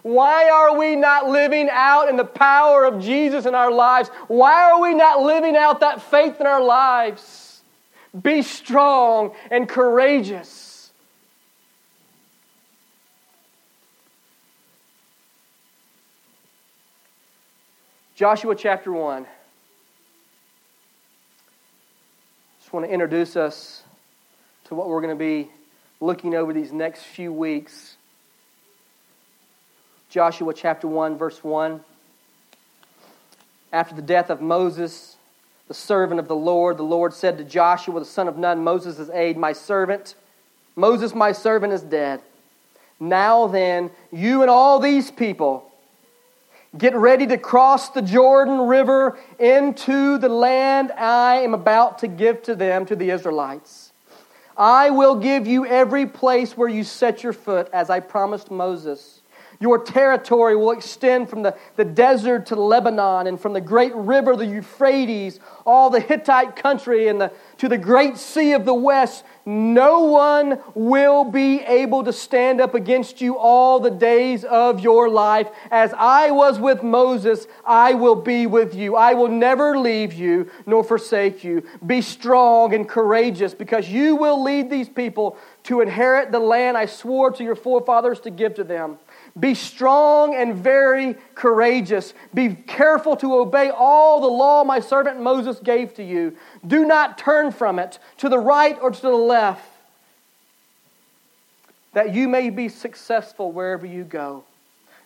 Why 0.02 0.48
are 0.48 0.76
we 0.76 0.96
not 0.96 1.28
living 1.28 1.68
out 1.70 2.08
in 2.08 2.16
the 2.16 2.24
power 2.24 2.84
of 2.84 3.02
Jesus 3.02 3.46
in 3.46 3.54
our 3.54 3.70
lives? 3.70 4.08
Why 4.28 4.70
are 4.70 4.80
we 4.80 4.94
not 4.94 5.20
living 5.20 5.56
out 5.56 5.80
that 5.80 6.02
faith 6.02 6.40
in 6.40 6.46
our 6.46 6.62
lives? 6.62 7.60
Be 8.22 8.42
strong 8.42 9.32
and 9.50 9.68
courageous. 9.68 10.90
Joshua 18.14 18.56
chapter 18.56 18.90
1. 18.90 19.26
Just 22.58 22.72
want 22.72 22.84
to 22.86 22.92
introduce 22.92 23.36
us 23.36 23.84
to 24.68 24.74
what 24.74 24.88
we're 24.88 25.00
going 25.00 25.16
to 25.16 25.18
be 25.18 25.50
looking 26.00 26.34
over 26.34 26.52
these 26.52 26.72
next 26.72 27.02
few 27.02 27.32
weeks. 27.32 27.96
Joshua 30.10 30.52
chapter 30.52 30.86
1, 30.86 31.16
verse 31.16 31.42
1. 31.42 31.80
After 33.72 33.94
the 33.94 34.02
death 34.02 34.28
of 34.28 34.42
Moses, 34.42 35.16
the 35.68 35.74
servant 35.74 36.20
of 36.20 36.28
the 36.28 36.36
Lord. 36.36 36.76
The 36.76 36.82
Lord 36.82 37.14
said 37.14 37.38
to 37.38 37.44
Joshua, 37.44 38.00
the 38.00 38.06
son 38.06 38.28
of 38.28 38.36
Nun, 38.36 38.62
Moses' 38.62 39.08
aide, 39.10 39.38
My 39.38 39.52
servant, 39.52 40.14
Moses, 40.76 41.14
my 41.14 41.32
servant, 41.32 41.72
is 41.72 41.82
dead. 41.82 42.20
Now 43.00 43.46
then, 43.46 43.90
you 44.10 44.42
and 44.42 44.50
all 44.50 44.80
these 44.80 45.10
people, 45.10 45.70
get 46.76 46.94
ready 46.94 47.26
to 47.28 47.38
cross 47.38 47.88
the 47.90 48.02
Jordan 48.02 48.60
River 48.66 49.18
into 49.38 50.18
the 50.18 50.28
land 50.28 50.92
I 50.92 51.36
am 51.36 51.54
about 51.54 52.00
to 52.00 52.08
give 52.08 52.42
to 52.44 52.54
them, 52.54 52.84
to 52.86 52.96
the 52.96 53.10
Israelites. 53.10 53.92
I 54.58 54.90
will 54.90 55.14
give 55.14 55.46
you 55.46 55.64
every 55.64 56.04
place 56.04 56.56
where 56.56 56.68
you 56.68 56.82
set 56.82 57.22
your 57.22 57.32
foot, 57.32 57.70
as 57.72 57.90
I 57.90 58.00
promised 58.00 58.50
Moses. 58.50 59.22
Your 59.60 59.82
territory 59.82 60.54
will 60.54 60.70
extend 60.70 61.28
from 61.28 61.42
the, 61.42 61.56
the 61.74 61.84
desert 61.84 62.46
to 62.46 62.56
Lebanon 62.56 63.26
and 63.26 63.40
from 63.40 63.54
the 63.54 63.60
great 63.60 63.92
river, 63.94 64.36
the 64.36 64.46
Euphrates, 64.46 65.40
all 65.66 65.90
the 65.90 65.98
Hittite 65.98 66.54
country 66.54 67.08
and 67.08 67.20
the, 67.20 67.32
to 67.56 67.68
the 67.68 67.76
great 67.76 68.18
sea 68.18 68.52
of 68.52 68.64
the 68.64 68.74
west. 68.74 69.24
No 69.44 70.00
one 70.00 70.60
will 70.74 71.24
be 71.24 71.60
able 71.62 72.04
to 72.04 72.12
stand 72.12 72.60
up 72.60 72.74
against 72.74 73.20
you 73.20 73.36
all 73.36 73.80
the 73.80 73.90
days 73.90 74.44
of 74.44 74.78
your 74.78 75.08
life. 75.08 75.48
As 75.72 75.92
I 75.96 76.30
was 76.30 76.60
with 76.60 76.84
Moses, 76.84 77.48
I 77.66 77.94
will 77.94 78.14
be 78.14 78.46
with 78.46 78.76
you. 78.76 78.94
I 78.94 79.14
will 79.14 79.28
never 79.28 79.76
leave 79.76 80.12
you 80.12 80.50
nor 80.66 80.84
forsake 80.84 81.42
you. 81.42 81.64
Be 81.84 82.00
strong 82.00 82.74
and 82.74 82.88
courageous 82.88 83.54
because 83.54 83.88
you 83.88 84.14
will 84.14 84.40
lead 84.40 84.70
these 84.70 84.88
people 84.88 85.36
to 85.64 85.80
inherit 85.80 86.30
the 86.30 86.38
land 86.38 86.76
I 86.76 86.86
swore 86.86 87.32
to 87.32 87.42
your 87.42 87.56
forefathers 87.56 88.20
to 88.20 88.30
give 88.30 88.54
to 88.54 88.64
them. 88.64 88.98
Be 89.38 89.54
strong 89.54 90.34
and 90.34 90.56
very 90.56 91.16
courageous. 91.34 92.14
Be 92.34 92.54
careful 92.54 93.16
to 93.16 93.34
obey 93.36 93.70
all 93.70 94.20
the 94.20 94.26
law 94.26 94.64
my 94.64 94.80
servant 94.80 95.20
Moses 95.20 95.58
gave 95.60 95.94
to 95.94 96.02
you. 96.02 96.36
Do 96.66 96.84
not 96.84 97.18
turn 97.18 97.52
from 97.52 97.78
it 97.78 97.98
to 98.18 98.28
the 98.28 98.38
right 98.38 98.76
or 98.80 98.90
to 98.90 99.00
the 99.00 99.10
left, 99.10 99.68
that 101.92 102.14
you 102.14 102.28
may 102.28 102.50
be 102.50 102.68
successful 102.68 103.52
wherever 103.52 103.86
you 103.86 104.04
go. 104.04 104.44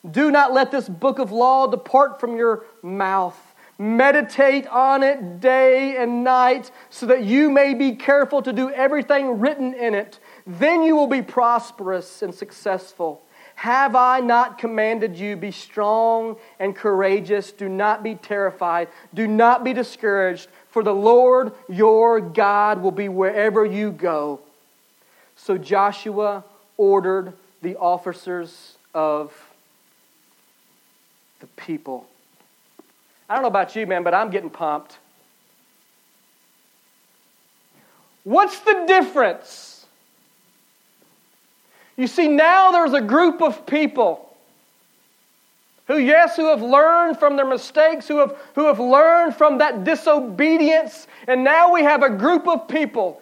Do 0.09 0.31
not 0.31 0.53
let 0.53 0.71
this 0.71 0.89
book 0.89 1.19
of 1.19 1.31
law 1.31 1.67
depart 1.67 2.19
from 2.19 2.37
your 2.37 2.65
mouth. 2.83 3.39
Meditate 3.79 4.67
on 4.69 5.03
it 5.03 5.41
day 5.41 5.97
and 5.97 6.23
night 6.23 6.71
so 6.91 7.07
that 7.07 7.25
you 7.25 7.51
may 7.51 7.75
be 7.75 7.93
careful 7.93 8.43
to 8.43 8.53
do 8.53 8.71
everything 8.71 9.41
written 9.41 9.75
in 9.75 9.95
it. 9.95 10.19
Then 10.47 10.83
you 10.83 10.95
will 10.95 11.07
be 11.07 11.23
prosperous 11.23 12.23
and 12.23 12.35
successful. 12.35 13.23
Have 13.63 13.95
I 13.95 14.19
not 14.19 14.59
commanded 14.59 15.17
you, 15.17 15.37
be 15.37 15.53
strong 15.53 16.37
and 16.59 16.75
courageous? 16.75 17.53
Do 17.53 17.69
not 17.69 18.03
be 18.03 18.17
terrified. 18.17 18.89
Do 19.15 19.29
not 19.29 19.63
be 19.63 19.73
discouraged, 19.73 20.49
for 20.71 20.83
the 20.83 20.93
Lord 20.93 21.53
your 21.69 22.21
God 22.21 22.83
will 22.83 22.91
be 22.91 23.09
wherever 23.09 23.65
you 23.65 23.93
go. 23.93 24.41
So 25.37 25.57
Joshua 25.57 26.43
ordered 26.77 27.35
the 27.63 27.77
officers 27.77 28.79
of 28.95 29.33
the 31.39 31.47
people. 31.47 32.09
I 33.29 33.35
don't 33.35 33.43
know 33.43 33.49
about 33.49 33.77
you, 33.77 33.87
man, 33.87 34.03
but 34.03 34.13
I'm 34.13 34.31
getting 34.31 34.51
pumped. 34.51 34.99
What's 38.25 38.59
the 38.59 38.87
difference? 38.89 39.72
You 41.97 42.07
see, 42.07 42.29
now 42.29 42.73
there's 42.73 42.95
a 42.95 43.01
group 43.01 43.43
of 43.43 43.67
people 43.67 44.35
who, 45.87 45.99
yes, 45.99 46.37
who 46.37 46.47
have 46.47 46.63
learned 46.63 47.19
from 47.19 47.37
their 47.37 47.47
mistakes, 47.47 48.09
who 48.09 48.19
have, 48.19 48.37
who 48.55 48.67
have 48.67 48.81
learned 48.81 49.35
from 49.35 49.59
that 49.59 49.85
disobedience, 49.85 51.07
and 51.27 51.45
now 51.45 51.73
we 51.73 51.83
have 51.83 52.03
a 52.03 52.11
group 52.11 52.49
of 52.49 52.69
people 52.69 53.21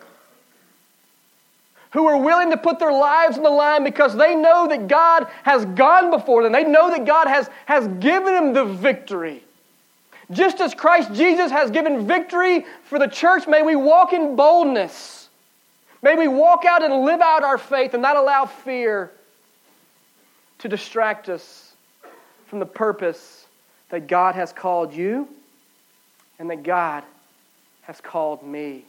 who 1.92 2.06
are 2.06 2.16
willing 2.16 2.50
to 2.50 2.56
put 2.56 2.78
their 2.78 2.92
lives 2.92 3.36
on 3.36 3.42
the 3.42 3.50
line 3.50 3.82
because 3.82 4.14
they 4.14 4.36
know 4.36 4.68
that 4.68 4.86
God 4.86 5.26
has 5.42 5.64
gone 5.64 6.10
before 6.10 6.42
them. 6.42 6.52
They 6.52 6.64
know 6.64 6.90
that 6.90 7.04
God 7.04 7.26
has, 7.26 7.50
has 7.66 7.88
given 7.98 8.32
them 8.32 8.52
the 8.52 8.64
victory. 8.64 9.42
Just 10.30 10.60
as 10.60 10.74
Christ 10.74 11.12
Jesus 11.12 11.50
has 11.50 11.72
given 11.72 12.06
victory 12.06 12.64
for 12.84 13.00
the 13.00 13.08
church, 13.08 13.48
may 13.48 13.62
we 13.62 13.74
walk 13.74 14.12
in 14.12 14.36
boldness. 14.36 15.19
May 16.02 16.14
we 16.14 16.28
walk 16.28 16.64
out 16.64 16.82
and 16.82 17.04
live 17.04 17.20
out 17.20 17.42
our 17.42 17.58
faith 17.58 17.94
and 17.94 18.02
not 18.02 18.16
allow 18.16 18.46
fear 18.46 19.10
to 20.58 20.68
distract 20.68 21.28
us 21.28 21.72
from 22.46 22.58
the 22.58 22.66
purpose 22.66 23.46
that 23.90 24.06
God 24.06 24.34
has 24.34 24.52
called 24.52 24.94
you 24.94 25.28
and 26.38 26.48
that 26.50 26.62
God 26.62 27.04
has 27.82 28.00
called 28.00 28.42
me. 28.42 28.84